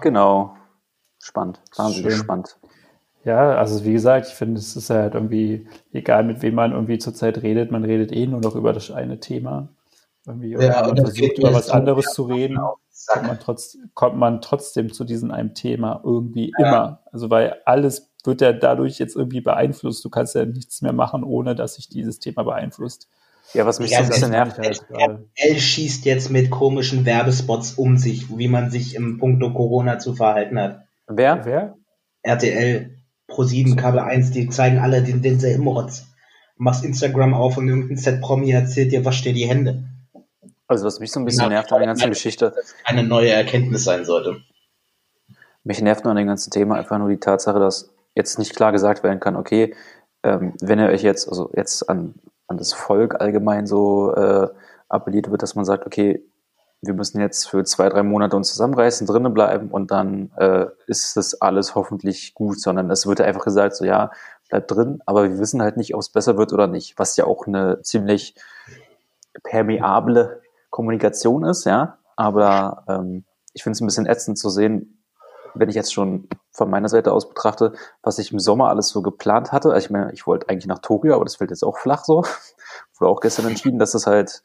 [0.00, 0.56] Genau.
[1.18, 1.60] Spannend.
[1.76, 2.22] Wahnsinnig Schön.
[2.22, 2.58] spannend.
[3.24, 6.98] Ja, also wie gesagt, ich finde, es ist halt irgendwie, egal mit wem man irgendwie
[6.98, 9.68] zurzeit redet, man redet eh nur noch über das eine Thema.
[10.26, 12.58] Irgendwie, oder Ja, man und das versucht über was so anderes zu reden,
[13.06, 17.02] kommt man, trotz, kommt man trotzdem zu diesem einem Thema irgendwie immer.
[17.12, 20.04] Also weil alles wird ja dadurch jetzt irgendwie beeinflusst.
[20.04, 23.08] Du kannst ja nichts mehr machen, ohne dass sich dieses Thema beeinflusst.
[23.52, 25.28] Ja, was mich Ja, so ein bisschen nervt, halt gerade.
[25.36, 30.14] RTL schießt jetzt mit komischen Werbespots um sich, wie man sich im Punkto Corona zu
[30.14, 30.80] verhalten hat.
[31.06, 31.44] wer?
[31.44, 31.76] Wer?
[32.22, 32.96] RTL,
[33.28, 36.06] Pro7, Kabel 1, die zeigen alle den denselben Rotz.
[36.56, 39.84] Machst Instagram auf und irgendein Z-Promi erzählt dir, wasch dir die Hände.
[40.66, 43.84] Also was mich so ein bisschen Ja, nervt an der ganzen Geschichte, Eine neue Erkenntnis
[43.84, 44.42] sein sollte.
[45.62, 48.72] Mich nervt nur an dem ganzen Thema einfach nur die Tatsache, dass jetzt nicht klar
[48.72, 49.74] gesagt werden kann, okay,
[50.22, 52.14] ähm, wenn ihr euch jetzt, also jetzt an,
[52.46, 54.48] an das Volk allgemein so äh,
[54.88, 56.22] appelliert wird, dass man sagt, okay,
[56.82, 61.16] wir müssen jetzt für zwei, drei Monate uns zusammenreißen, drinnen bleiben und dann äh, ist
[61.16, 64.10] das alles hoffentlich gut, sondern es wird einfach gesagt, so ja,
[64.50, 67.24] bleibt drin, aber wir wissen halt nicht, ob es besser wird oder nicht, was ja
[67.24, 68.34] auch eine ziemlich
[69.42, 70.42] permeable
[70.74, 75.04] Kommunikation ist, ja, aber ähm, ich finde es ein bisschen ätzend zu sehen,
[75.54, 79.00] wenn ich jetzt schon von meiner Seite aus betrachte, was ich im Sommer alles so
[79.00, 79.68] geplant hatte.
[79.72, 82.24] Also ich meine, ich wollte eigentlich nach Tokio, aber das fällt jetzt auch flach so.
[82.98, 84.42] Wurde auch gestern entschieden, dass das halt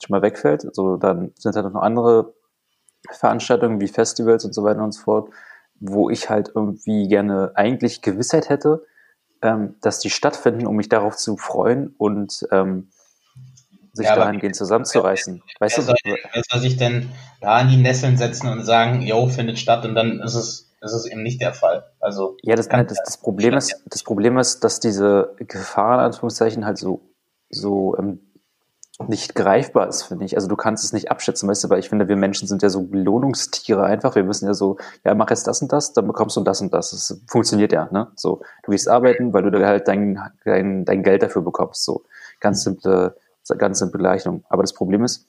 [0.00, 0.64] schon mal wegfällt.
[0.64, 2.32] Also dann sind halt noch andere
[3.10, 5.30] Veranstaltungen wie Festivals und so weiter und so fort,
[5.80, 8.86] wo ich halt irgendwie gerne eigentlich Gewissheit hätte,
[9.42, 12.90] ähm, dass die stattfinden, um mich darauf zu freuen und ähm,
[13.92, 15.42] sich Ja, dahingehend zusammenzureißen.
[15.58, 19.02] Weißt wer, du, soll, wer soll sich denn da in die Nesseln setzen und sagen,
[19.02, 21.84] yo, findet statt und dann ist es, ist es eben nicht der Fall.
[22.00, 26.64] Also, Ja, das, das, das, Problem ist, das Problem ist, dass diese Gefahr, in Anführungszeichen,
[26.64, 27.02] halt so,
[27.50, 28.20] so ähm,
[29.08, 30.36] nicht greifbar ist, finde ich.
[30.36, 32.68] Also du kannst es nicht abschätzen, weißt du, weil ich finde, wir Menschen sind ja
[32.68, 34.14] so Belohnungstiere einfach.
[34.14, 36.72] Wir wissen ja so, ja, mach jetzt das und das, dann bekommst du das und
[36.72, 36.90] das.
[36.90, 38.08] Das funktioniert ja, ne?
[38.16, 41.84] So, du gehst arbeiten, weil du da halt dein, dein, dein Geld dafür bekommst.
[41.84, 42.04] So,
[42.40, 43.16] ganz simple,
[43.58, 44.44] ganz simple Gleichung.
[44.48, 45.26] Aber das Problem ist,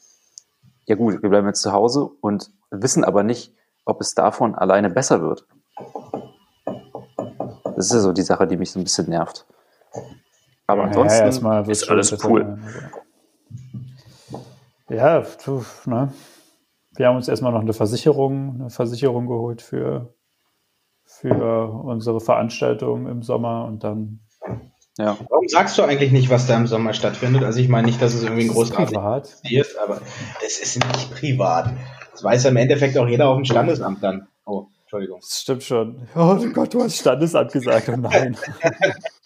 [0.86, 3.54] ja gut, wir bleiben jetzt zu Hause und wissen aber nicht,
[3.86, 5.46] ob es davon alleine besser wird.
[7.76, 9.46] Das ist ja so die Sache, die mich so ein bisschen nervt.
[10.68, 12.44] Aber ansonsten ja, erstmal wird's ist alles cool.
[12.44, 12.60] aber-
[14.96, 16.14] Ja, du, ne?
[16.96, 20.14] Wir haben uns erstmal noch eine Versicherung, eine Versicherung geholt für,
[21.04, 24.20] für unsere Veranstaltung im Sommer und dann.
[24.98, 25.18] Ja.
[25.30, 27.44] Warum sagst du eigentlich nicht, was da im Sommer stattfindet?
[27.44, 28.98] Also ich meine nicht, dass es irgendwie ein großartig
[29.50, 30.02] ist, aber
[30.46, 31.74] es ist nicht privat.
[32.12, 34.28] Das weiß ja im Endeffekt auch jeder auf dem Standesamt dann.
[34.46, 35.20] Oh, Entschuldigung.
[35.22, 36.08] Das stimmt schon.
[36.16, 37.90] Oh Gott, du hast Standesamt gesagt.
[37.90, 38.38] Oh nein.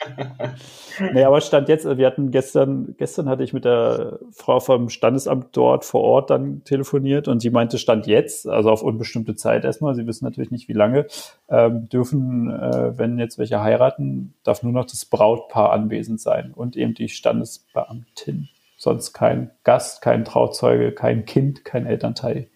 [1.13, 5.55] nee, aber stand jetzt, wir hatten gestern, gestern hatte ich mit der Frau vom Standesamt
[5.55, 9.95] dort vor Ort dann telefoniert und sie meinte, stand jetzt, also auf unbestimmte Zeit erstmal,
[9.95, 11.07] sie wissen natürlich nicht wie lange,
[11.49, 16.75] ähm, dürfen, äh, wenn jetzt welche heiraten, darf nur noch das Brautpaar anwesend sein und
[16.75, 18.49] eben die Standesbeamtin.
[18.77, 22.47] Sonst kein Gast, kein Trauzeuge, kein Kind, kein Elternteil.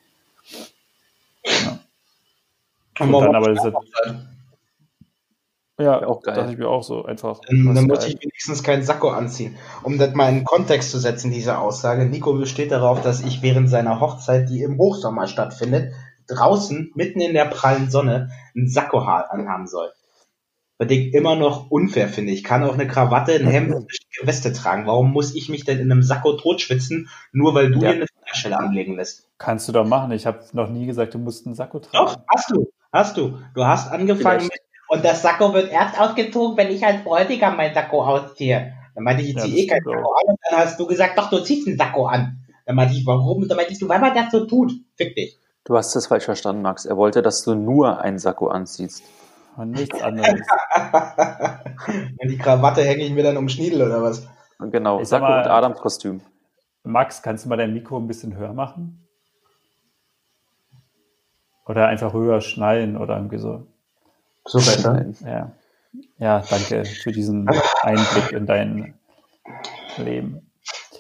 [1.43, 1.79] Ja.
[2.99, 3.73] Und dann aber das
[5.81, 6.35] ja, auch geil.
[6.35, 7.41] dachte ich mir auch so einfach.
[7.49, 9.55] Ähm, dann muss ich wenigstens keinen Sakko anziehen.
[9.83, 12.05] Um das mal in Kontext zu setzen, diese Aussage.
[12.05, 15.93] Nico besteht darauf, dass ich während seiner Hochzeit, die im Hochsommer stattfindet,
[16.27, 19.91] draußen, mitten in der prallen Sonne, ein Sakko anhaben soll.
[20.77, 22.31] Was ich immer noch unfair finde.
[22.31, 24.87] Ich kann auch eine Krawatte, ein Hemd und eine Weste tragen.
[24.87, 27.91] Warum muss ich mich denn in einem Sakko totschwitzen, nur weil du ja.
[27.91, 29.29] dir eine Fingerschelle anlegen lässt?
[29.37, 30.11] Kannst du doch machen.
[30.11, 32.07] Ich habe noch nie gesagt, du musst einen Sakko tragen.
[32.07, 32.71] Doch, hast du.
[32.91, 33.37] Hast du.
[33.53, 34.63] Du hast angefangen Vielleicht.
[34.63, 38.73] mit und das Sakko wird erst ausgezogen, wenn ich als Bräutigam mein Sakko ausziehe.
[38.93, 40.23] Dann meinte ich, ich ja, ziehe eh kein Sakko an.
[40.27, 42.43] Und dann hast du gesagt, doch, du ziehst ein Sakko an.
[42.65, 43.41] Dann meinte ich, warum?
[43.41, 44.73] Und dann meinte ich, weil man das so tut.
[44.97, 45.39] Fick dich.
[45.63, 46.83] Du hast das falsch verstanden, Max.
[46.83, 49.01] Er wollte, dass du nur ein Sakko anziehst.
[49.55, 50.41] Und nichts anderes.
[52.25, 54.27] die Krawatte hänge ich mir dann um Schniedel oder was?
[54.59, 56.19] Genau, ich Sakko mal, und Adams Kostüm.
[56.83, 59.07] Max, kannst du mal dein Mikro ein bisschen höher machen?
[61.65, 63.70] Oder einfach höher schnallen oder irgendwie so.
[64.45, 65.05] So besser?
[65.25, 65.51] Ja.
[66.19, 67.49] ja, danke für diesen
[67.81, 68.93] Einblick in dein
[69.97, 70.51] Leben.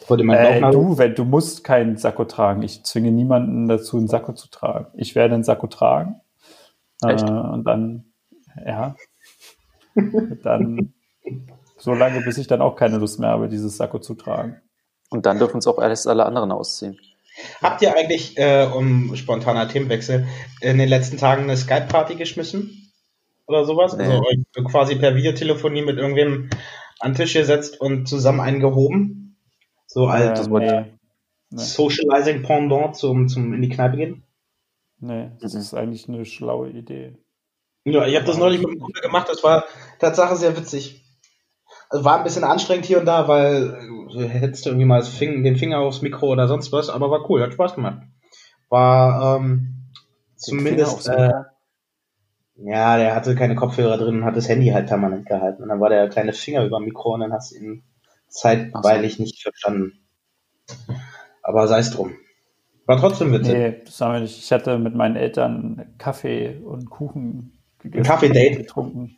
[0.09, 2.61] Äh, du, wenn, du musst keinen Sakko tragen.
[2.63, 4.87] Ich zwinge niemanden dazu, einen Sakko zu tragen.
[4.95, 6.19] Ich werde einen Sakko tragen.
[7.01, 8.11] Äh, und dann,
[8.65, 8.95] ja,
[10.43, 10.93] dann
[11.77, 14.61] so lange, bis ich dann auch keine Lust mehr habe, dieses Sakko zu tragen.
[15.09, 16.99] Und dann dürfen uns auch alles alle anderen ausziehen.
[17.61, 20.27] Habt ihr eigentlich, äh, um spontaner Themenwechsel,
[20.59, 22.80] in den letzten Tagen eine Skype-Party geschmissen?
[23.51, 23.95] Oder sowas.
[23.95, 24.03] Nee.
[24.03, 26.49] Also euch quasi per Videotelefonie mit irgendwem
[26.99, 29.37] an den Tisch gesetzt und zusammen eingehoben.
[29.85, 30.85] So als äh,
[31.49, 31.57] nee.
[31.57, 34.23] Socializing Pendant zum, zum in die Kneipe gehen.
[34.99, 37.17] Nee, das ist eigentlich eine schlaue Idee.
[37.83, 39.65] Ja, ich habe das neulich mit einem Kumpel gemacht, das war
[39.99, 41.03] Tatsache sehr witzig.
[41.89, 43.79] Also war ein bisschen anstrengend hier und da, weil
[44.13, 47.53] du hättest irgendwie mal den Finger aufs Mikro oder sonst was, aber war cool, hat
[47.53, 48.03] Spaß gemacht.
[48.69, 49.89] War ähm,
[50.37, 51.31] zumindest äh,
[52.55, 55.63] ja, der hatte keine Kopfhörer drin und hat das Handy halt permanent gehalten.
[55.63, 57.83] Und dann war der kleine Finger über dem Mikro und dann hast du ihn
[58.27, 59.23] zeitweilig so.
[59.23, 59.99] nicht verstanden.
[61.43, 62.13] Aber sei es drum.
[62.85, 63.53] War trotzdem witzig.
[63.53, 64.37] Nee, das haben wir nicht.
[64.37, 68.05] Ich hatte mit meinen Eltern Kaffee und Kuchen gegessen.
[68.05, 68.57] Kaffee-Date?
[68.57, 69.17] Getrunken.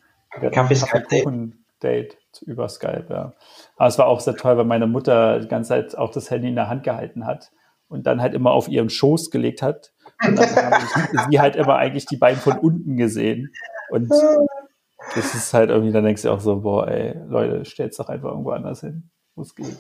[0.52, 3.34] Kaffee-Skype-Date über Skype, ja.
[3.78, 6.50] Aber es war auch sehr toll, weil meine Mutter die ganze Zeit auch das Handy
[6.50, 7.52] in der Hand gehalten hat
[7.88, 9.93] und dann halt immer auf ihren Schoß gelegt hat
[10.24, 13.54] dann haben sie halt immer eigentlich die beiden von unten gesehen.
[13.90, 14.10] Und
[15.16, 18.30] das ist halt irgendwie, dann denkst du auch so, boah, ey, Leute, stell's doch einfach
[18.30, 19.10] irgendwo anders hin,
[19.40, 19.78] es geht.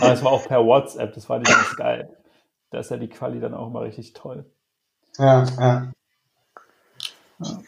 [0.00, 2.08] Aber es war auch per WhatsApp, das war nicht ganz geil.
[2.70, 4.44] Da ist ja die Quali dann auch mal richtig toll.
[5.18, 5.92] Ja, ja.
[7.38, 7.58] ja.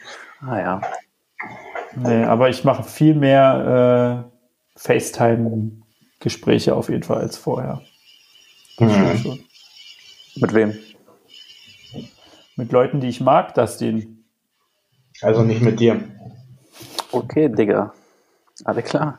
[0.41, 0.81] Ah ja.
[1.95, 4.27] Nee, aber ich mache viel mehr
[4.77, 7.83] äh, FaceTime-Gespräche auf jeden Fall als vorher.
[8.79, 9.46] Mhm.
[10.37, 10.75] Mit wem?
[12.57, 14.25] Mit Leuten, die ich mag, Dustin.
[15.23, 16.01] Also nicht mit dir.
[17.13, 17.93] Okay, Digga.
[18.65, 19.19] Alle klar.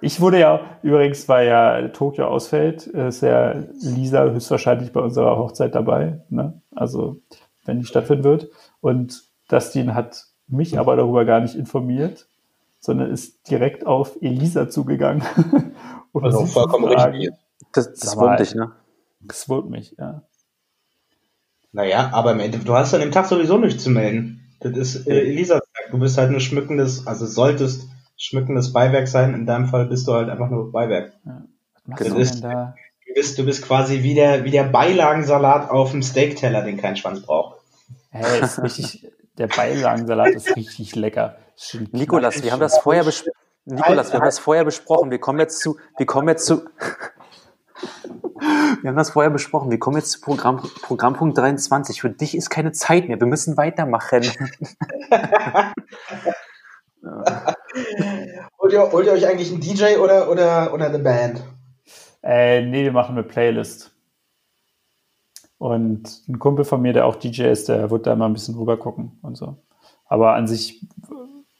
[0.00, 5.74] Ich wurde ja, übrigens, weil ja Tokio ausfällt, ist ja Lisa höchstwahrscheinlich bei unserer Hochzeit
[5.74, 6.20] dabei.
[6.30, 6.60] Ne?
[6.74, 7.18] Also,
[7.66, 8.48] wenn die stattfinden wird.
[8.80, 12.26] Und Dustin hat mich aber darüber gar nicht informiert,
[12.80, 15.22] sondern ist direkt auf Elisa zugegangen.
[16.12, 17.32] um also vollkommen richtig.
[17.72, 18.72] Das, das wundert dich, ne?
[19.20, 20.22] Das wundert mich, ja.
[21.72, 24.56] Naja, aber im Endeffekt, du hast an dem Tag sowieso nichts zu melden.
[24.60, 25.90] Das ist äh, Elisas Tag.
[25.90, 29.34] Du bist halt nur schmückendes, also solltest schmückendes Beiwerk sein.
[29.34, 31.12] In deinem Fall bist du halt einfach nur Beiwerk.
[31.24, 31.44] Ja.
[31.86, 32.74] Was das ist, da?
[33.06, 36.96] Du bist, du bist quasi wie der, wie der Beilagensalat auf dem Steakteller, den kein
[36.96, 37.60] Schwanz braucht.
[38.10, 41.36] Hey, ist richtig, der Beilagensalat ist richtig lecker.
[41.92, 43.38] Nikolas, wir haben das vorher besprochen.
[43.64, 45.10] Nikolas, wir haben das vorher besprochen.
[45.10, 46.62] Wir kommen jetzt zu, wir kommen jetzt zu,
[48.82, 49.70] wir haben das vorher besprochen.
[49.70, 52.00] Wir kommen jetzt zu Programm, Programmpunkt 23.
[52.00, 53.20] Für dich ist keine Zeit mehr.
[53.20, 54.22] Wir müssen weitermachen.
[54.22, 55.72] ja.
[58.58, 61.42] holt, ihr, holt, ihr, euch eigentlich einen DJ oder, oder, oder eine Band?
[62.22, 63.92] Äh, nee, wir machen eine Playlist.
[65.58, 68.56] Und ein Kumpel von mir, der auch DJ ist, der wird da mal ein bisschen
[68.56, 69.56] rüber gucken und so.
[70.06, 70.86] Aber an sich,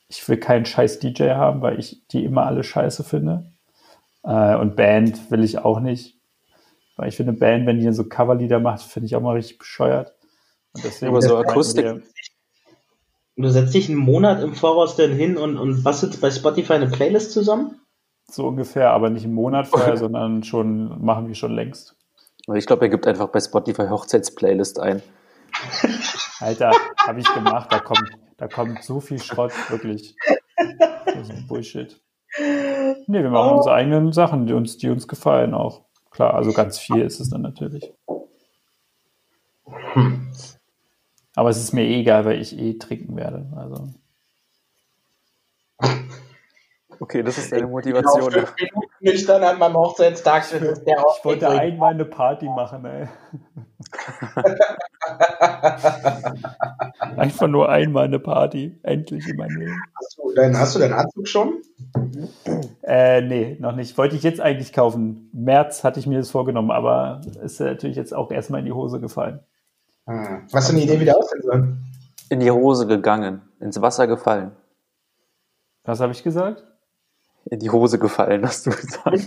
[0.08, 3.52] ich will keinen scheiß DJ haben, weil ich die immer alle scheiße finde.
[4.22, 6.18] Äh, und Band will ich auch nicht.
[6.96, 10.14] Weil ich finde, Band, wenn die so Coverlieder macht, finde ich auch mal richtig bescheuert.
[10.74, 11.84] Und deswegen aber so Akustik.
[11.84, 12.02] Wir,
[13.36, 16.88] du setzt dich einen Monat im Voraus dann hin und, und bastelst bei Spotify eine
[16.88, 17.80] Playlist zusammen?
[18.30, 21.96] So ungefähr, aber nicht einen Monat vorher, sondern schon, machen wir schon längst.
[22.54, 25.02] Ich glaube, er gibt einfach bei Spotify Hochzeitsplaylist ein.
[26.40, 30.14] Alter, habe ich gemacht, da kommt, da kommt so viel Schrott, wirklich.
[31.06, 32.00] Das ist Bullshit.
[32.38, 33.56] Nee, wir machen oh.
[33.56, 35.84] unsere eigenen Sachen, die uns, die uns gefallen auch.
[36.10, 37.92] Klar, also ganz viel ist es dann natürlich.
[39.66, 40.32] Hm.
[41.34, 43.46] Aber es ist mir eh egal, weil ich eh trinken werde.
[43.56, 43.94] Also.
[47.02, 48.28] Okay, das ist deine Motivation.
[48.28, 48.68] Ich bin
[49.00, 50.44] nüchtern an meinem Hochzeitstag.
[50.52, 53.08] Ich, ich wollte einmal eine Party machen, ey.
[57.16, 58.78] Einfach nur einmal eine Party.
[58.82, 59.82] Endlich in meinem Leben.
[59.98, 61.62] Hast du, dein, hast du deinen Anzug schon?
[62.82, 63.96] Äh, nee, noch nicht.
[63.96, 65.30] Wollte ich jetzt eigentlich kaufen.
[65.32, 69.00] März hatte ich mir das vorgenommen, aber ist natürlich jetzt auch erstmal in die Hose
[69.00, 69.40] gefallen.
[70.06, 70.46] Hm.
[70.52, 71.78] Hast du eine Idee, wie der aussehen soll?
[72.28, 74.52] In die Hose gegangen, ins Wasser gefallen.
[75.84, 76.69] Was habe ich gesagt?
[77.50, 79.26] In die Hose gefallen, hast du gesagt.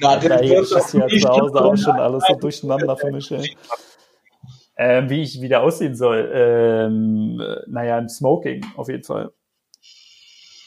[0.00, 3.32] Na, da ist ja zu Hause auch schon alles so durcheinander für mich.
[4.76, 6.30] Ähm, wie ich wieder aussehen soll.
[6.32, 9.32] Ähm, naja, ein Smoking auf jeden Fall.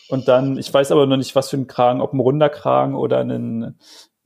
[0.10, 2.96] Und dann, ich weiß aber noch nicht, was für ein Kragen, ob ein runder Kragen
[2.96, 3.80] oder ein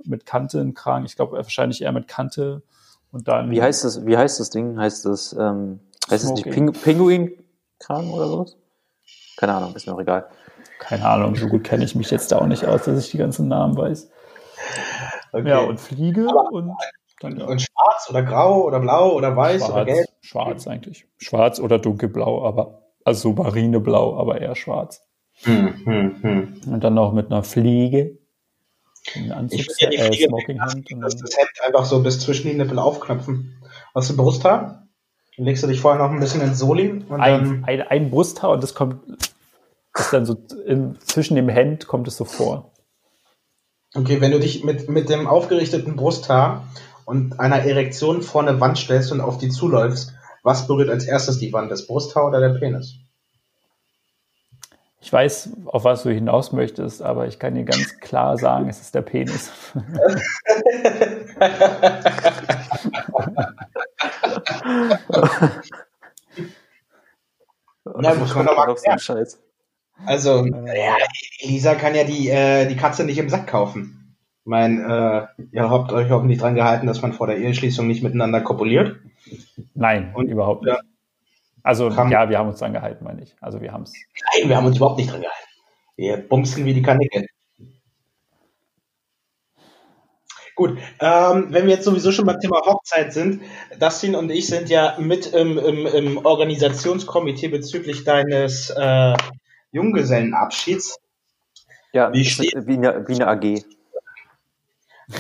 [0.03, 1.05] mit Kante ein Kragen.
[1.05, 2.63] Ich glaube wahrscheinlich eher mit Kante.
[3.11, 3.51] Und dann.
[3.51, 4.07] Wie heißt das?
[4.07, 4.79] Wie heißt das Ding?
[4.79, 5.33] Heißt das?
[5.33, 8.57] Ähm, heißt es nicht Ping Pinguin-Kragen oder sowas?
[9.37, 10.27] Keine Ahnung, ist mir auch egal
[10.79, 13.17] keine Ahnung, so gut kenne ich mich jetzt da auch nicht aus, dass ich die
[13.17, 14.09] ganzen Namen weiß.
[15.31, 15.49] Okay.
[15.49, 16.71] Ja, und Fliege Aber, und
[17.19, 17.45] dann, ja.
[17.45, 20.07] Und schwarz oder grau oder blau oder weiß schwarz, oder gelb?
[20.21, 21.07] Schwarz eigentlich.
[21.17, 25.01] Schwarz oder dunkelblau, aber also marineblau, aber eher schwarz.
[25.43, 26.61] Hm, hm, hm.
[26.67, 28.17] Und dann noch mit einer Fliege.
[29.15, 32.19] Ein Anzug, ich ja die äh, Fliege äh, Hemd das, das Hemd einfach so bis
[32.19, 33.61] zwischen die Nippel aufknöpfen.
[33.93, 34.87] Hast du Brusthaar?
[35.37, 37.03] Dann legst du dich vorher noch ein bisschen ins Soli.
[37.07, 38.99] Und ein, ein, ein Brusthaar und das kommt
[39.97, 42.71] ist dann so in, zwischen dem Hemd kommt es so vor.
[43.93, 46.67] Okay, wenn du dich mit, mit dem aufgerichteten Brusthaar
[47.05, 51.39] und einer Erektion vor eine Wand stellst und auf die zuläufst, was berührt als erstes
[51.39, 52.95] die Wand, das Brusthaar oder der Penis?
[54.99, 58.81] Ich weiß, auf was du hinaus möchtest, aber ich kann dir ganz klar sagen, es
[58.81, 59.51] ist der Penis.
[67.85, 69.44] Na, muss man doch mal Scheiß.
[70.03, 70.95] Also, äh, ja,
[71.39, 74.17] Elisa kann ja die, äh, die Katze nicht im Sack kaufen.
[74.41, 78.03] Ich meine, äh, ihr habt euch hoffentlich dran gehalten, dass man vor der Eheschließung nicht
[78.03, 78.97] miteinander kopuliert.
[79.73, 80.77] Nein, Und, überhaupt nicht.
[81.63, 83.35] Also, haben, ja, wir haben uns dran gehalten, meine ich.
[83.41, 83.93] Also, wir haben es.
[84.35, 85.47] Nein, wir haben uns überhaupt nicht dran gehalten.
[85.95, 87.25] Wir bumsen wie die Kanicke.
[90.55, 93.41] Gut, ähm, wenn wir jetzt sowieso schon beim Thema Hochzeit sind,
[93.77, 99.15] Dustin und ich sind ja mit im, im, im Organisationskomitee bezüglich deines äh,
[99.75, 100.97] Junggesellenabschieds.
[101.91, 103.63] Ja, wie, steht, wie, eine, wie eine AG.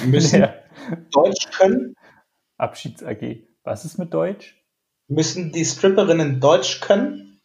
[0.05, 0.53] Müssen ja.
[1.11, 1.95] Deutsch können.
[2.57, 3.43] Abschieds AG.
[3.65, 4.55] Was ist mit Deutsch?
[5.09, 7.41] Müssen die Stripperinnen Deutsch können?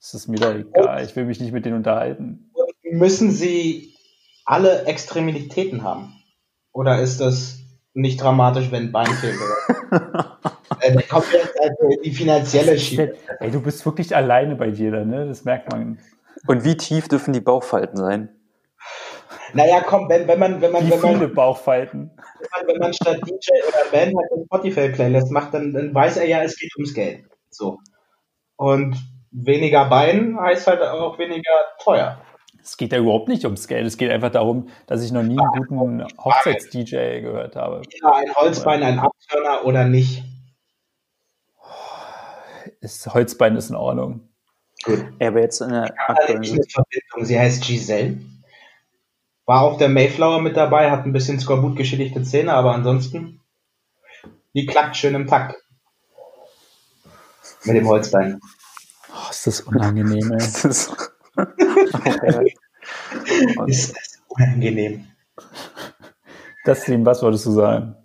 [0.00, 1.04] Das ist mir doch egal.
[1.04, 2.50] Ich will mich nicht mit denen unterhalten.
[2.82, 3.94] Müssen sie
[4.44, 6.12] alle Extremitäten haben?
[6.72, 7.60] Oder ist das
[7.94, 9.38] nicht dramatisch, wenn Bein fehlt?
[10.80, 13.14] äh, da kommt jetzt also die finanzielle Schiene.
[13.40, 15.26] Ey, du bist wirklich alleine bei dir, ne?
[15.26, 15.98] Das merkt man.
[16.46, 18.28] Und wie tief dürfen die Bauchfalten sein?
[19.52, 22.10] Naja, komm, wenn, wenn man, wenn man, wie wenn viele Bauchfalten?
[22.38, 26.18] Wenn man, wenn man statt DJ oder Band halt eine Spotify-Playlist macht, dann, dann weiß
[26.18, 27.24] er ja, es geht ums Geld.
[27.50, 27.78] So.
[28.56, 28.96] Und
[29.30, 31.52] weniger Bein heißt halt auch weniger
[31.82, 32.20] teuer.
[32.62, 33.86] Es geht ja überhaupt nicht ums Geld.
[33.86, 37.82] Es geht einfach darum, dass ich noch nie einen guten Hochzeits-DJ gehört habe.
[38.02, 40.24] Ja, ein Holzbein, ein Abtörner oder nicht?
[42.86, 44.28] Ist, Holzbein ist in Ordnung.
[44.84, 45.04] Gut.
[45.18, 47.24] Er wäre jetzt in der aktuellen Verbindung.
[47.24, 48.18] Sie heißt Giselle.
[49.44, 53.40] War auf der Mayflower mit dabei, hat ein bisschen Skorbut geschädigte Zähne, aber ansonsten,
[54.54, 55.56] die klappt schön im Takt.
[57.64, 58.38] Mit dem Holzbein.
[59.12, 60.38] Oh, ist das unangenehm, ey.
[60.38, 60.92] das ist
[63.66, 65.08] ist das unangenehm.
[66.64, 67.96] Das Team, was wolltest du sagen?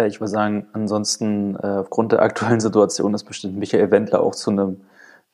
[0.00, 4.34] Äh, ich würde sagen, ansonsten äh, aufgrund der aktuellen Situation ist bestimmt Michael Wendler auch
[4.34, 4.82] zu einem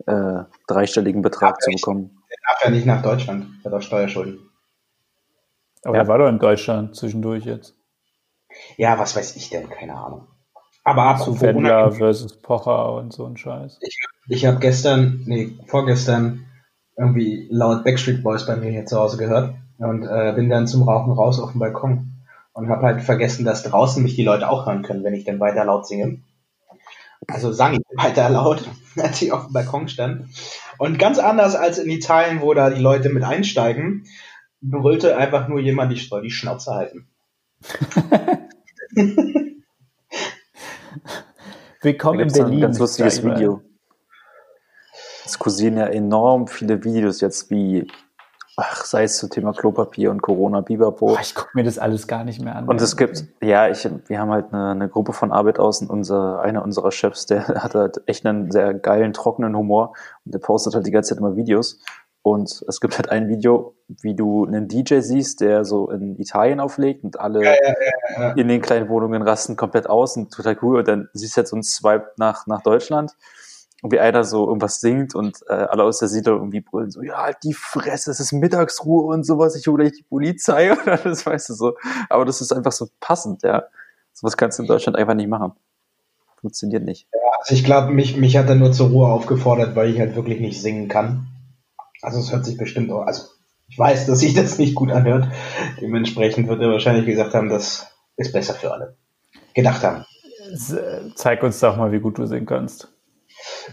[0.06, 2.22] äh, dreistelligen Betrag zu bekommen.
[2.30, 4.50] Der darf ja nicht nach Deutschland, er hat auch Steuerschulden.
[5.84, 6.02] Aber ja.
[6.02, 7.74] er war doch in Deutschland zwischendurch jetzt.
[8.76, 9.68] Ja, was weiß ich denn?
[9.68, 10.26] Keine Ahnung.
[10.84, 13.78] Aber apropos Zu Wendler versus Pocher und so ein Scheiß.
[13.80, 13.98] Ich,
[14.28, 16.46] ich habe gestern, nee, vorgestern
[16.96, 20.82] irgendwie laut Backstreet Boys bei mir hier zu Hause gehört und äh, bin dann zum
[20.82, 22.05] Rauchen raus auf den Balkon
[22.56, 25.38] und habe halt vergessen, dass draußen mich die Leute auch hören können, wenn ich dann
[25.40, 26.22] weiter laut singe.
[27.28, 28.64] Also sang ich weiter laut,
[28.96, 30.30] als ich auf dem Balkon stand.
[30.78, 34.06] Und ganz anders als in Italien, wo da die Leute mit einsteigen,
[34.62, 37.06] brüllte einfach nur jemand, ich soll die Schnauze halten.
[41.82, 42.60] Willkommen in gibt's ein Berlin.
[42.62, 43.22] ganz lustiges.
[43.22, 43.60] Video.
[45.26, 47.86] Es kursieren ja enorm viele Videos jetzt wie,
[48.56, 51.06] ach, sei es zum Thema Klopapier und Corona, Biberpo.
[51.06, 52.66] Boah, ich gucke mir das alles gar nicht mehr an.
[52.66, 55.90] Und es gibt, ja, ich, wir haben halt eine, eine Gruppe von Arbeit aus und
[55.90, 59.92] unser, einer unserer Chefs, der hat halt echt einen sehr geilen, trockenen Humor
[60.24, 61.78] und der postet halt die ganze Zeit immer Videos.
[62.22, 66.58] Und es gibt halt ein Video, wie du einen DJ siehst, der so in Italien
[66.58, 67.74] auflegt und alle Ja, ja,
[68.18, 68.32] ja.
[68.32, 70.78] in den kleinen Wohnungen rasten komplett aus und total cool.
[70.78, 73.12] Und dann siehst du jetzt so einen Swipe nach, nach Deutschland
[73.90, 77.22] wie einer so irgendwas singt und äh, alle aus der Siedlung irgendwie brüllen so, ja,
[77.22, 81.24] halt die Fresse, es ist Mittagsruhe und sowas, ich hole gleich die Polizei oder das
[81.26, 81.76] weißt du so.
[82.08, 83.64] Aber das ist einfach so passend, ja.
[84.12, 85.52] Sowas kannst du in Deutschland einfach nicht machen.
[86.40, 87.06] Funktioniert nicht.
[87.40, 90.40] Also ich glaube, mich, mich hat er nur zur Ruhe aufgefordert, weil ich halt wirklich
[90.40, 91.26] nicht singen kann.
[92.02, 93.24] Also es hört sich bestimmt auch, also
[93.68, 95.28] ich weiß, dass sich das nicht gut anhört.
[95.80, 98.96] Dementsprechend wird er wahrscheinlich gesagt haben, das ist besser für alle.
[99.54, 100.04] Gedacht haben.
[101.14, 102.88] Zeig uns doch mal, wie gut du singen kannst.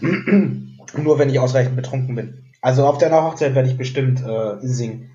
[0.00, 2.44] Nur wenn ich ausreichend betrunken bin.
[2.60, 5.10] Also auf deiner Hochzeit werde ich bestimmt äh, singen.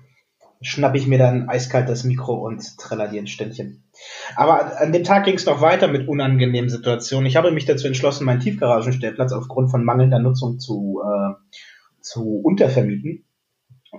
[0.62, 3.82] Schnapp ich mir dann eiskalt das Mikro und treller dir ein Ständchen.
[4.36, 7.26] Aber an dem Tag ging es noch weiter mit unangenehmen Situationen.
[7.26, 11.56] Ich habe mich dazu entschlossen, meinen Tiefgaragenstellplatz aufgrund von mangelnder Nutzung zu, äh,
[12.02, 13.24] zu untervermieten.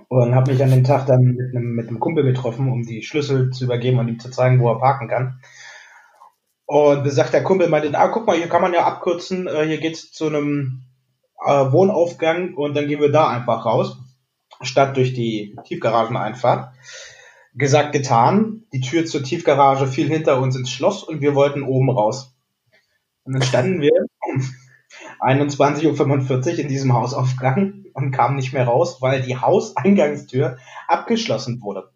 [0.08, 3.02] Und habe mich an dem Tag dann mit einem, mit einem Kumpel getroffen, um die
[3.02, 5.40] Schlüssel zu übergeben und ihm zu zeigen, wo er parken kann.
[6.72, 9.76] Und sagt der Kumpel meinte, ah, guck mal, hier kann man ja abkürzen, äh, hier
[9.76, 10.84] geht's zu einem
[11.44, 13.98] äh, Wohnaufgang und dann gehen wir da einfach raus,
[14.62, 16.72] statt durch die Tiefgarageneinfahrt.
[17.52, 21.90] Gesagt, getan, die Tür zur Tiefgarage fiel hinter uns ins Schloss und wir wollten oben
[21.90, 22.34] raus.
[23.24, 23.92] Und dann standen wir
[24.32, 24.42] um
[25.20, 30.56] 21.45 Uhr in diesem Hausaufgang und kamen nicht mehr raus, weil die Hauseingangstür
[30.88, 31.92] abgeschlossen wurde.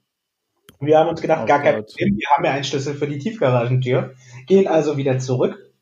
[0.81, 1.87] Wir haben uns gedacht, Oh gar kein Gott.
[1.87, 4.15] Problem, wir haben ja einen Schlüssel für die Tiefgaragentür,
[4.47, 5.73] gehen also wieder zurück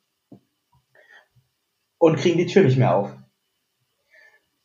[1.98, 3.12] und kriegen die Tür nicht mehr auf.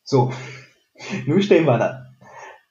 [0.02, 0.32] So,
[1.26, 2.06] nun stehen wir da.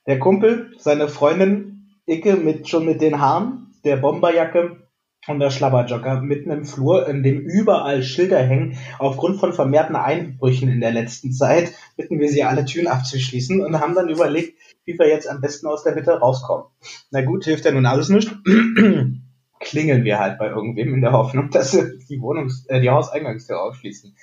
[0.08, 4.90] Der Kumpel, seine Freundin Icke mit schon mit den Haaren, der Bomberjacke
[5.28, 8.78] und der Schlabberjocker mitten im Flur, in dem überall Schilder hängen.
[8.98, 13.80] Aufgrund von vermehrten Einbrüchen in der letzten Zeit bitten wir sie alle Türen abzuschließen und
[13.80, 16.66] haben dann überlegt, wie wir jetzt am besten aus der Mitte rauskommen.
[17.12, 18.36] Na gut, hilft ja nun alles nicht.
[19.60, 23.62] Klingeln wir halt bei irgendwem in der Hoffnung, dass sie die Wohnungs-, äh, die Hauseingangstür
[23.62, 24.16] aufschließen.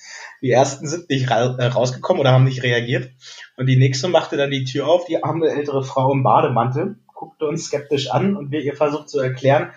[0.42, 3.10] Die ersten sind nicht ra äh, rausgekommen oder haben nicht reagiert.
[3.56, 7.46] Und die nächste machte dann die Tür auf, die arme ältere Frau im Bademantel, guckte
[7.46, 9.70] uns skeptisch an und wir ihr versucht zu erklären,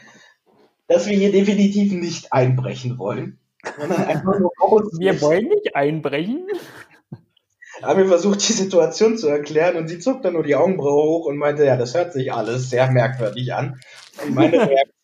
[0.88, 3.40] dass wir hier definitiv nicht einbrechen wollen,
[3.80, 4.92] sondern einfach nur raus.
[5.22, 6.48] wollen nicht einbrechen.
[7.82, 11.38] haben wir versucht, die Situation zu erklären und sie zuckte nur die Augenbraue hoch und
[11.38, 13.80] meinte, ja, das hört sich alles sehr merkwürdig an.
[14.24, 14.99] Und meine Reaktion,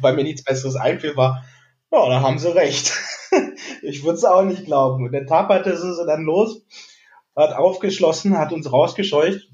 [0.00, 1.44] weil mir nichts Besseres einfiel, war,
[1.90, 2.92] ja, da haben sie recht.
[3.82, 5.04] ich würde es auch nicht glauben.
[5.04, 6.62] Und der taperte sie dann los,
[7.36, 9.48] hat aufgeschlossen, hat uns rausgescheucht.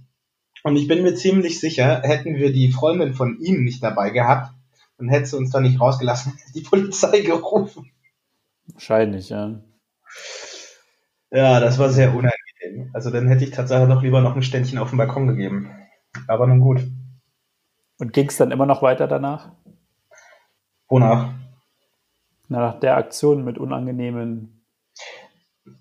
[0.62, 4.52] Und ich bin mir ziemlich sicher, hätten wir die Freundin von ihm nicht dabei gehabt,
[4.98, 7.90] dann hätte sie uns da nicht rausgelassen, die Polizei gerufen.
[8.66, 9.60] Wahrscheinlich, ja.
[11.30, 12.90] Ja, das war sehr unangenehm.
[12.92, 15.70] Also dann hätte ich tatsächlich doch lieber noch ein Ständchen auf dem Balkon gegeben.
[16.26, 16.86] Aber nun gut.
[17.98, 19.52] Und ging es dann immer noch weiter danach?
[20.90, 21.32] Wonach?
[22.48, 24.66] Nach der Aktion mit unangenehmen.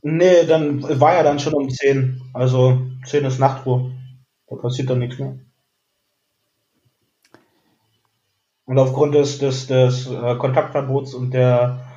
[0.02, 2.22] Nee, dann war ja dann schon um 10.
[2.34, 3.92] Also 10 ist Nachtruhe.
[4.48, 5.40] Da passiert dann nichts mehr.
[8.66, 11.88] Und aufgrund des, des, des äh, Kontaktverbots und der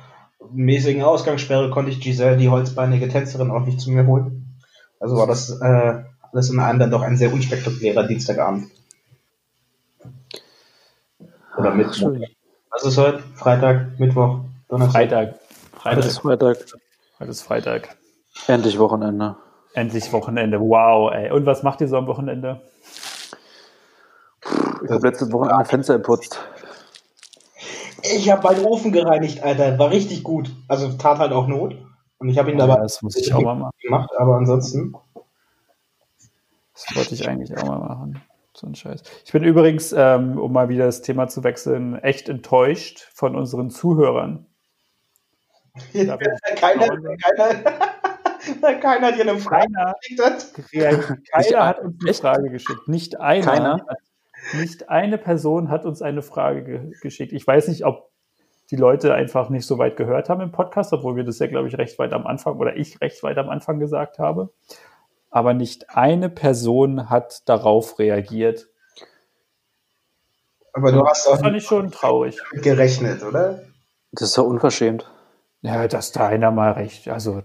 [0.51, 4.59] mäßigen Ausgangssperre konnte ich Giselle, die holzbeinige Tänzerin, auch nicht zu mir holen.
[4.99, 8.71] Also war das äh, alles in allem dann doch ein sehr unspektakulärer Dienstagabend.
[11.55, 12.17] Oder Mittwoch.
[12.83, 13.23] Was ist heute?
[13.35, 14.91] Freitag, Mittwoch, Donnerstag?
[14.91, 15.35] Freitag.
[15.85, 16.57] Heute ist Freitag.
[16.57, 16.81] Freitag.
[17.17, 17.95] Heute ist Freitag.
[18.47, 19.37] Endlich Wochenende.
[19.73, 20.59] Endlich Wochenende.
[20.59, 21.31] Wow, ey.
[21.31, 22.59] Und was macht ihr so am Wochenende?
[24.83, 26.37] Ich habe letztes Wochenende Fenster geputzt.
[28.01, 29.79] Ich habe meinen Ofen gereinigt, Alter.
[29.79, 30.51] War richtig gut.
[30.67, 31.77] Also tat halt auch Not.
[32.17, 33.77] Und ich habe ihn dabei Ja, das muss ich auch mal machen.
[33.81, 34.93] gemacht, aber ansonsten.
[36.73, 38.21] Das wollte ich eigentlich auch mal machen.
[38.55, 39.01] So ein Scheiß.
[39.25, 43.71] Ich bin übrigens, ähm, um mal wieder das Thema zu wechseln, echt enttäuscht von unseren
[43.71, 44.45] Zuhörern.
[45.91, 46.87] keiner, keiner,
[48.79, 50.53] keiner dir eine Frage Keiner, geschickt hat.
[51.31, 52.13] keiner hat uns eine?
[52.13, 52.87] Frage geschickt.
[52.87, 53.45] Nicht einer.
[53.45, 53.73] Keiner?
[53.87, 53.97] Hat,
[54.53, 57.33] nicht eine Person hat uns eine Frage ge geschickt.
[57.33, 58.11] Ich weiß nicht, ob
[58.69, 61.67] die Leute einfach nicht so weit gehört haben im Podcast, obwohl wir das ja, glaube
[61.67, 64.51] ich, recht weit am Anfang oder ich recht weit am Anfang gesagt habe.
[65.33, 68.67] Aber nicht eine Person hat darauf reagiert.
[70.73, 72.37] Aber du hast Das auch fand ich schon traurig.
[72.51, 73.63] gerechnet, oder?
[74.11, 75.09] Das ist doch unverschämt.
[75.63, 77.41] Ja, dass da einer mal recht, also,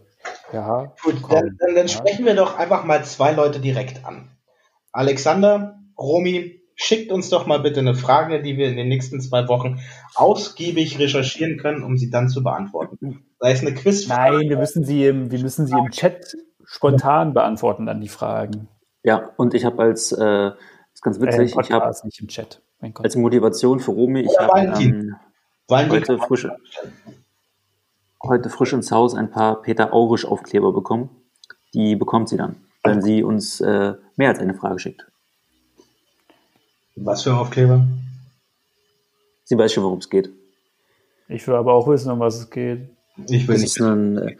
[0.52, 0.92] ja.
[1.02, 1.88] Gut, komm, dann, dann, dann ja.
[1.88, 4.32] sprechen wir doch einfach mal zwei Leute direkt an.
[4.92, 9.48] Alexander, Romy, schickt uns doch mal bitte eine Frage, die wir in den nächsten zwei
[9.48, 9.80] Wochen
[10.14, 13.24] ausgiebig recherchieren können, um sie dann zu beantworten.
[13.40, 14.36] Sei es eine Quizfrage.
[14.36, 16.36] Nein, wir müssen sie im, wir müssen sie im Chat
[16.70, 18.68] spontan beantworten, dann die Fragen.
[19.02, 20.54] Ja, und ich habe als, äh, das
[20.94, 22.60] ist ganz Äh, witzig, ich habe nicht im Chat.
[22.80, 23.04] Mein Gott.
[23.06, 25.16] als Motivation für Romy, ich habe ähm,
[25.68, 26.46] heute frisch,
[28.22, 31.10] heute frisch ins Haus ein paar Peter Aurisch Aufkleber bekommen.
[31.74, 35.06] Die bekommt sie dann, wenn sie uns äh, mehr als eine Frage schickt.
[36.96, 37.84] Was für Aufkleber?
[39.44, 40.30] Sie weiß schon, worum es geht.
[41.28, 42.90] Ich will aber auch wissen, um was es geht.
[43.28, 43.76] Ich will Das nicht.
[43.76, 44.36] ist, ein, äh,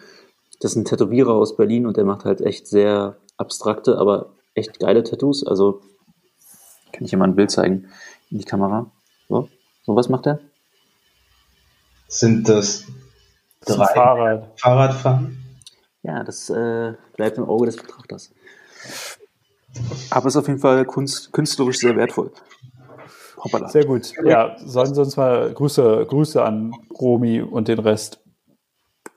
[0.61, 4.81] das ist ein Tätowierer aus Berlin und der macht halt echt sehr abstrakte, aber echt
[4.81, 5.47] geile Tattoos.
[5.47, 5.81] Also
[6.93, 7.89] kann ich dir mal ein Bild zeigen
[8.31, 8.91] in die Kamera.
[9.29, 9.49] So,
[9.85, 10.41] so was macht er?
[12.09, 12.87] Sind das
[13.65, 14.61] drei Fahrrad.
[14.61, 15.45] Fahrradfahren?
[16.03, 18.33] Ja, das äh, bleibt im Auge des Betrachters.
[20.11, 22.33] Aber ist auf jeden Fall kunst, künstlerisch sehr wertvoll.
[23.37, 23.69] Hoppala.
[23.69, 24.13] Sehr gut.
[24.25, 28.21] Ja, sollen Sie uns mal Grüße, Grüße an Romy und den Rest.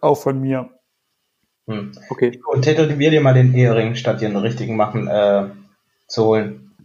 [0.01, 0.69] Auch von mir.
[1.67, 1.91] Hm.
[2.09, 2.41] Okay.
[2.47, 5.49] Und tätowier dir mal den Ehering, statt dir einen richtigen machen äh,
[6.07, 6.75] zu holen.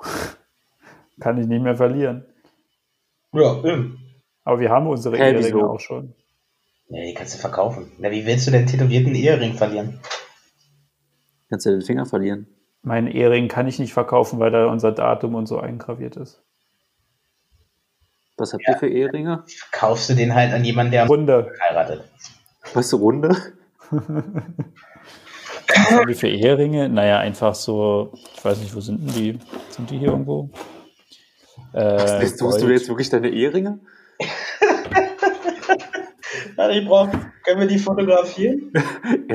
[1.20, 2.24] Kann ich nicht mehr verlieren.
[3.32, 3.98] Ja, eben.
[4.44, 5.70] Aber wir haben unsere Hä, Eheringe wieso?
[5.70, 6.14] auch schon.
[6.88, 7.92] Ja, die kannst du verkaufen.
[7.98, 10.00] Na, wie willst du den tätowierten Ehering verlieren?
[11.50, 12.46] Kannst du den Finger verlieren?
[12.82, 16.42] Meinen Ehering kann ich nicht verkaufen, weil da unser Datum und so eingraviert ist.
[18.38, 19.44] Was habt ihr für Eheringe?
[19.46, 21.52] Verkaufst du den halt an jemanden, der Runde.
[21.60, 22.04] heiratet.
[22.74, 23.36] Was, Runde?
[23.90, 24.00] Was
[25.90, 26.88] haben wir für Eheringe?
[26.88, 29.38] Naja, einfach so, ich weiß nicht, wo sind denn die?
[29.70, 30.50] Sind die hier irgendwo?
[31.72, 32.68] Äh, Suchst du Gold.
[32.70, 33.78] jetzt wirklich deine Eheringe?
[36.56, 37.08] Ja, ich brauch,
[37.44, 38.72] können wir die fotografieren?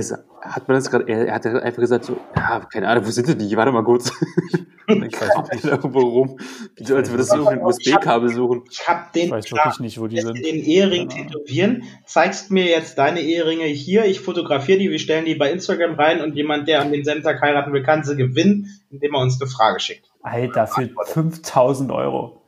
[0.43, 3.05] Er hat man das gerade, er, er hat ja einfach gesagt so, ja, keine Ahnung,
[3.05, 3.55] wo sind denn die?
[3.55, 4.11] Warte mal kurz.
[4.87, 6.39] Dann kam er irgendwo rum,
[6.77, 8.63] als würde das irgendein USB-Kabel suchen.
[8.69, 10.35] Ich hab den Ich weiß wirklich nicht, wo die sind.
[10.35, 11.29] den Ehering Ahnung.
[11.29, 15.95] tätowieren, zeigst mir jetzt deine Eheringe hier, ich fotografiere die, wir stellen die bei Instagram
[15.95, 19.39] rein und jemand, der an demselben Tag heiraten will, kann sie gewinnen, indem er uns
[19.39, 20.11] eine Frage schickt.
[20.21, 22.41] Alter, für 5000 Euro.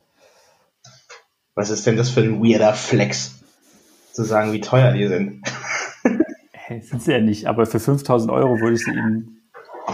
[1.54, 3.32] Was ist denn das für ein weirder Flex?
[4.12, 5.42] Zu sagen, wie teuer die sind.
[6.68, 9.42] Sind sie ja nicht, aber für 5000 Euro würde ich sie ihnen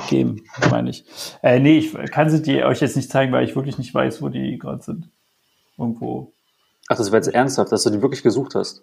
[0.09, 1.05] geben, meine ich.
[1.43, 4.23] Äh, nee, ich kann sie die euch jetzt nicht zeigen, weil ich wirklich nicht weiß,
[4.23, 5.11] wo die gerade sind.
[5.77, 6.33] Irgendwo.
[6.89, 8.83] Ach, das war jetzt ernsthaft, dass du die wirklich gesucht hast.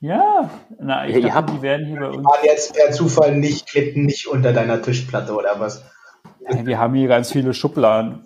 [0.00, 2.24] Ja, na, ich Ja, dachte, habt- die werden hier bei uns.
[2.24, 5.84] War jetzt der Zufall nicht, klebt nicht unter deiner Tischplatte oder was?
[6.44, 8.24] Hey, wir haben hier ganz viele Schubladen.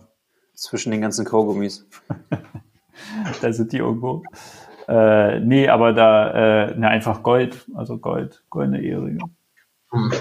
[0.55, 1.87] Zwischen den ganzen Kaugummis.
[3.41, 4.23] Da sind die irgendwo.
[4.93, 9.21] Äh, nee, aber da, äh, ne, einfach Gold, also Gold, goldene Eheringe.
[9.91, 10.13] Hm.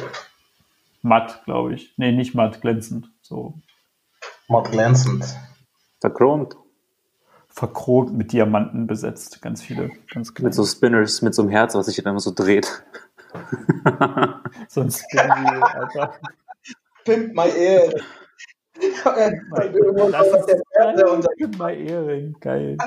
[1.02, 1.94] Matt, glaube ich.
[1.98, 3.10] Nee, nicht matt, glänzend.
[3.22, 3.56] So
[4.48, 5.26] Mod glänzend.
[6.00, 6.56] Verchromt.
[7.50, 9.42] verchromt mit Diamanten besetzt.
[9.42, 10.32] Ganz viele, ganz.
[10.40, 12.86] Mit so Spinners, mit so einem Herz, was sich dann immer so dreht.
[14.70, 16.14] Sonst irgendwie, Alter.
[17.04, 17.92] Pimp my ear.
[18.82, 21.22] Das ist geil.
[21.38, 22.78] Gib mal Ehring, geil.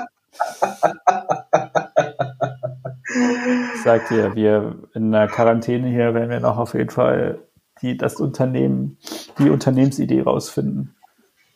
[3.75, 7.39] Ich sag dir, wir in der Quarantäne hier werden wir noch auf jeden Fall
[7.81, 8.97] die, das Unternehmen,
[9.39, 10.95] die Unternehmensidee rausfinden.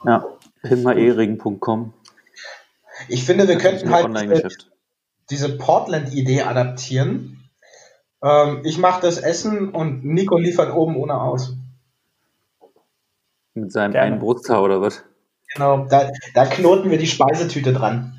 [0.05, 0.25] Ja.
[0.63, 1.93] Pimmerehring.com.
[3.07, 4.57] Ich finde, wir könnten halt
[5.29, 7.49] diese, Portland-Idee adaptieren.
[8.21, 11.55] Ähm, ich mache das Essen und Nico liefert oben ohne aus.
[13.53, 14.07] Mit seinem Gerne.
[14.07, 15.03] einen Brusthaar oder was?
[15.53, 18.18] Genau, da, da knoten wir die Speisetüte dran.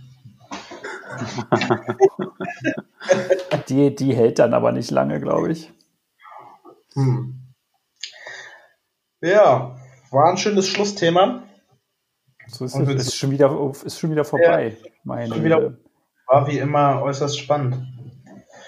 [3.68, 5.72] Die, die hält dann aber nicht lange, glaube ich.
[6.94, 7.52] Hm.
[9.20, 9.76] Ja,
[10.10, 11.42] war ein schönes Schlussthema.
[12.48, 13.06] So ist es.
[13.06, 14.76] Ist schon wieder, ist schon wieder vorbei.
[15.04, 15.76] Meine Schon wieder-.
[16.26, 17.76] War wie immer äußerst spannend.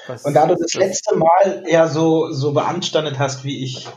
[0.06, 3.88] Was- Und da du das letzte Mal eher so, so beanstandet hast wie ich,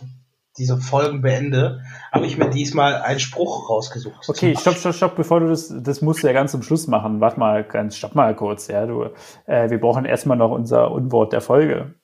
[0.57, 1.81] diese Folgen beende,
[2.11, 4.27] habe ich mir diesmal einen Spruch rausgesucht.
[4.29, 7.19] Okay, stopp, stopp, stopp, bevor du das, das musst du ja ganz zum Schluss machen.
[7.19, 9.09] Warte mal, ganz, stopp mal kurz, ja, du,
[9.45, 11.95] äh, wir brauchen erstmal noch unser Unwort der Folge.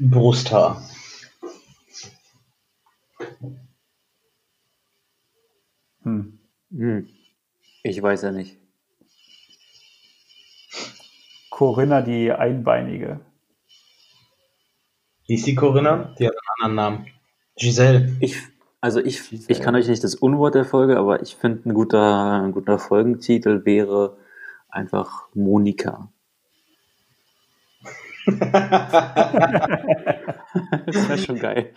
[0.00, 0.82] Brusthaar.
[6.02, 6.38] Hm.
[6.70, 7.08] Hm.
[7.82, 8.58] Ich weiß ja nicht.
[11.50, 13.20] Corinna die Einbeinige.
[15.30, 16.12] Wie ist die Corinna?
[16.18, 17.06] Die hat einen anderen Namen.
[17.54, 18.16] Giselle.
[18.18, 18.36] Ich,
[18.80, 19.46] also ich, Giselle.
[19.46, 22.80] ich kann euch nicht das Unwort der Folge, aber ich finde, ein guter, ein guter
[22.80, 24.16] Folgentitel wäre
[24.68, 26.10] einfach Monika.
[28.26, 28.40] das
[31.08, 31.74] wäre schon geil.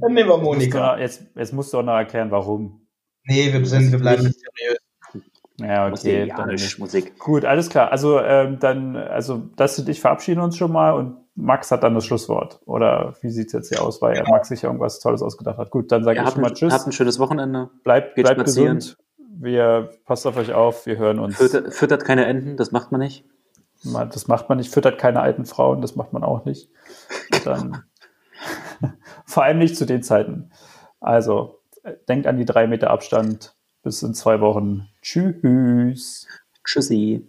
[0.00, 0.96] Dann nehmen wir Monika.
[0.96, 2.86] Jetzt, jetzt musst du auch noch erklären, warum.
[3.24, 4.78] Nee, wir, sind, wir bleiben nicht seriös.
[5.58, 6.32] Ja, okay.
[6.36, 7.18] Dann, Musik.
[7.18, 7.90] gut, alles klar.
[7.90, 11.94] Also ähm, dann, also das und ich verabschieden uns schon mal und Max hat dann
[11.94, 12.60] das Schlusswort.
[12.64, 15.70] Oder wie sieht's jetzt hier aus, weil er Max sich irgendwas Tolles ausgedacht hat.
[15.70, 16.72] Gut, dann sage Ja, ich schon mal Tschüss.
[16.72, 17.70] habt ein schönes Wochenende.
[17.82, 18.96] Bleibt, geht bleibt gesund.
[19.18, 20.86] Wir passt auf euch auf.
[20.86, 21.36] Wir hören uns.
[21.36, 23.24] Füttert, füttert keine Enten, das macht man nicht.
[23.82, 24.72] Das macht man nicht.
[24.72, 25.82] Füttert keine alten Frauen.
[25.82, 26.70] Das macht man auch nicht.
[27.44, 27.82] Dann
[29.26, 30.50] vor allem nicht zu den Zeiten.
[31.00, 31.60] Also
[32.08, 33.56] denkt an die drei Meter Abstand.
[33.82, 34.88] Bis in zwei Wochen.
[35.02, 36.26] Tschüss.
[36.64, 37.26] Tschüssi.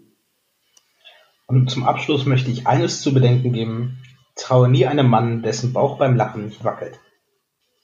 [1.47, 4.01] Und zum Abschluss möchte ich eines zu bedenken geben.
[4.35, 6.99] Traue nie einem Mann, dessen Bauch beim Lachen nicht wackelt.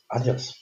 [0.09, 0.61] Adios.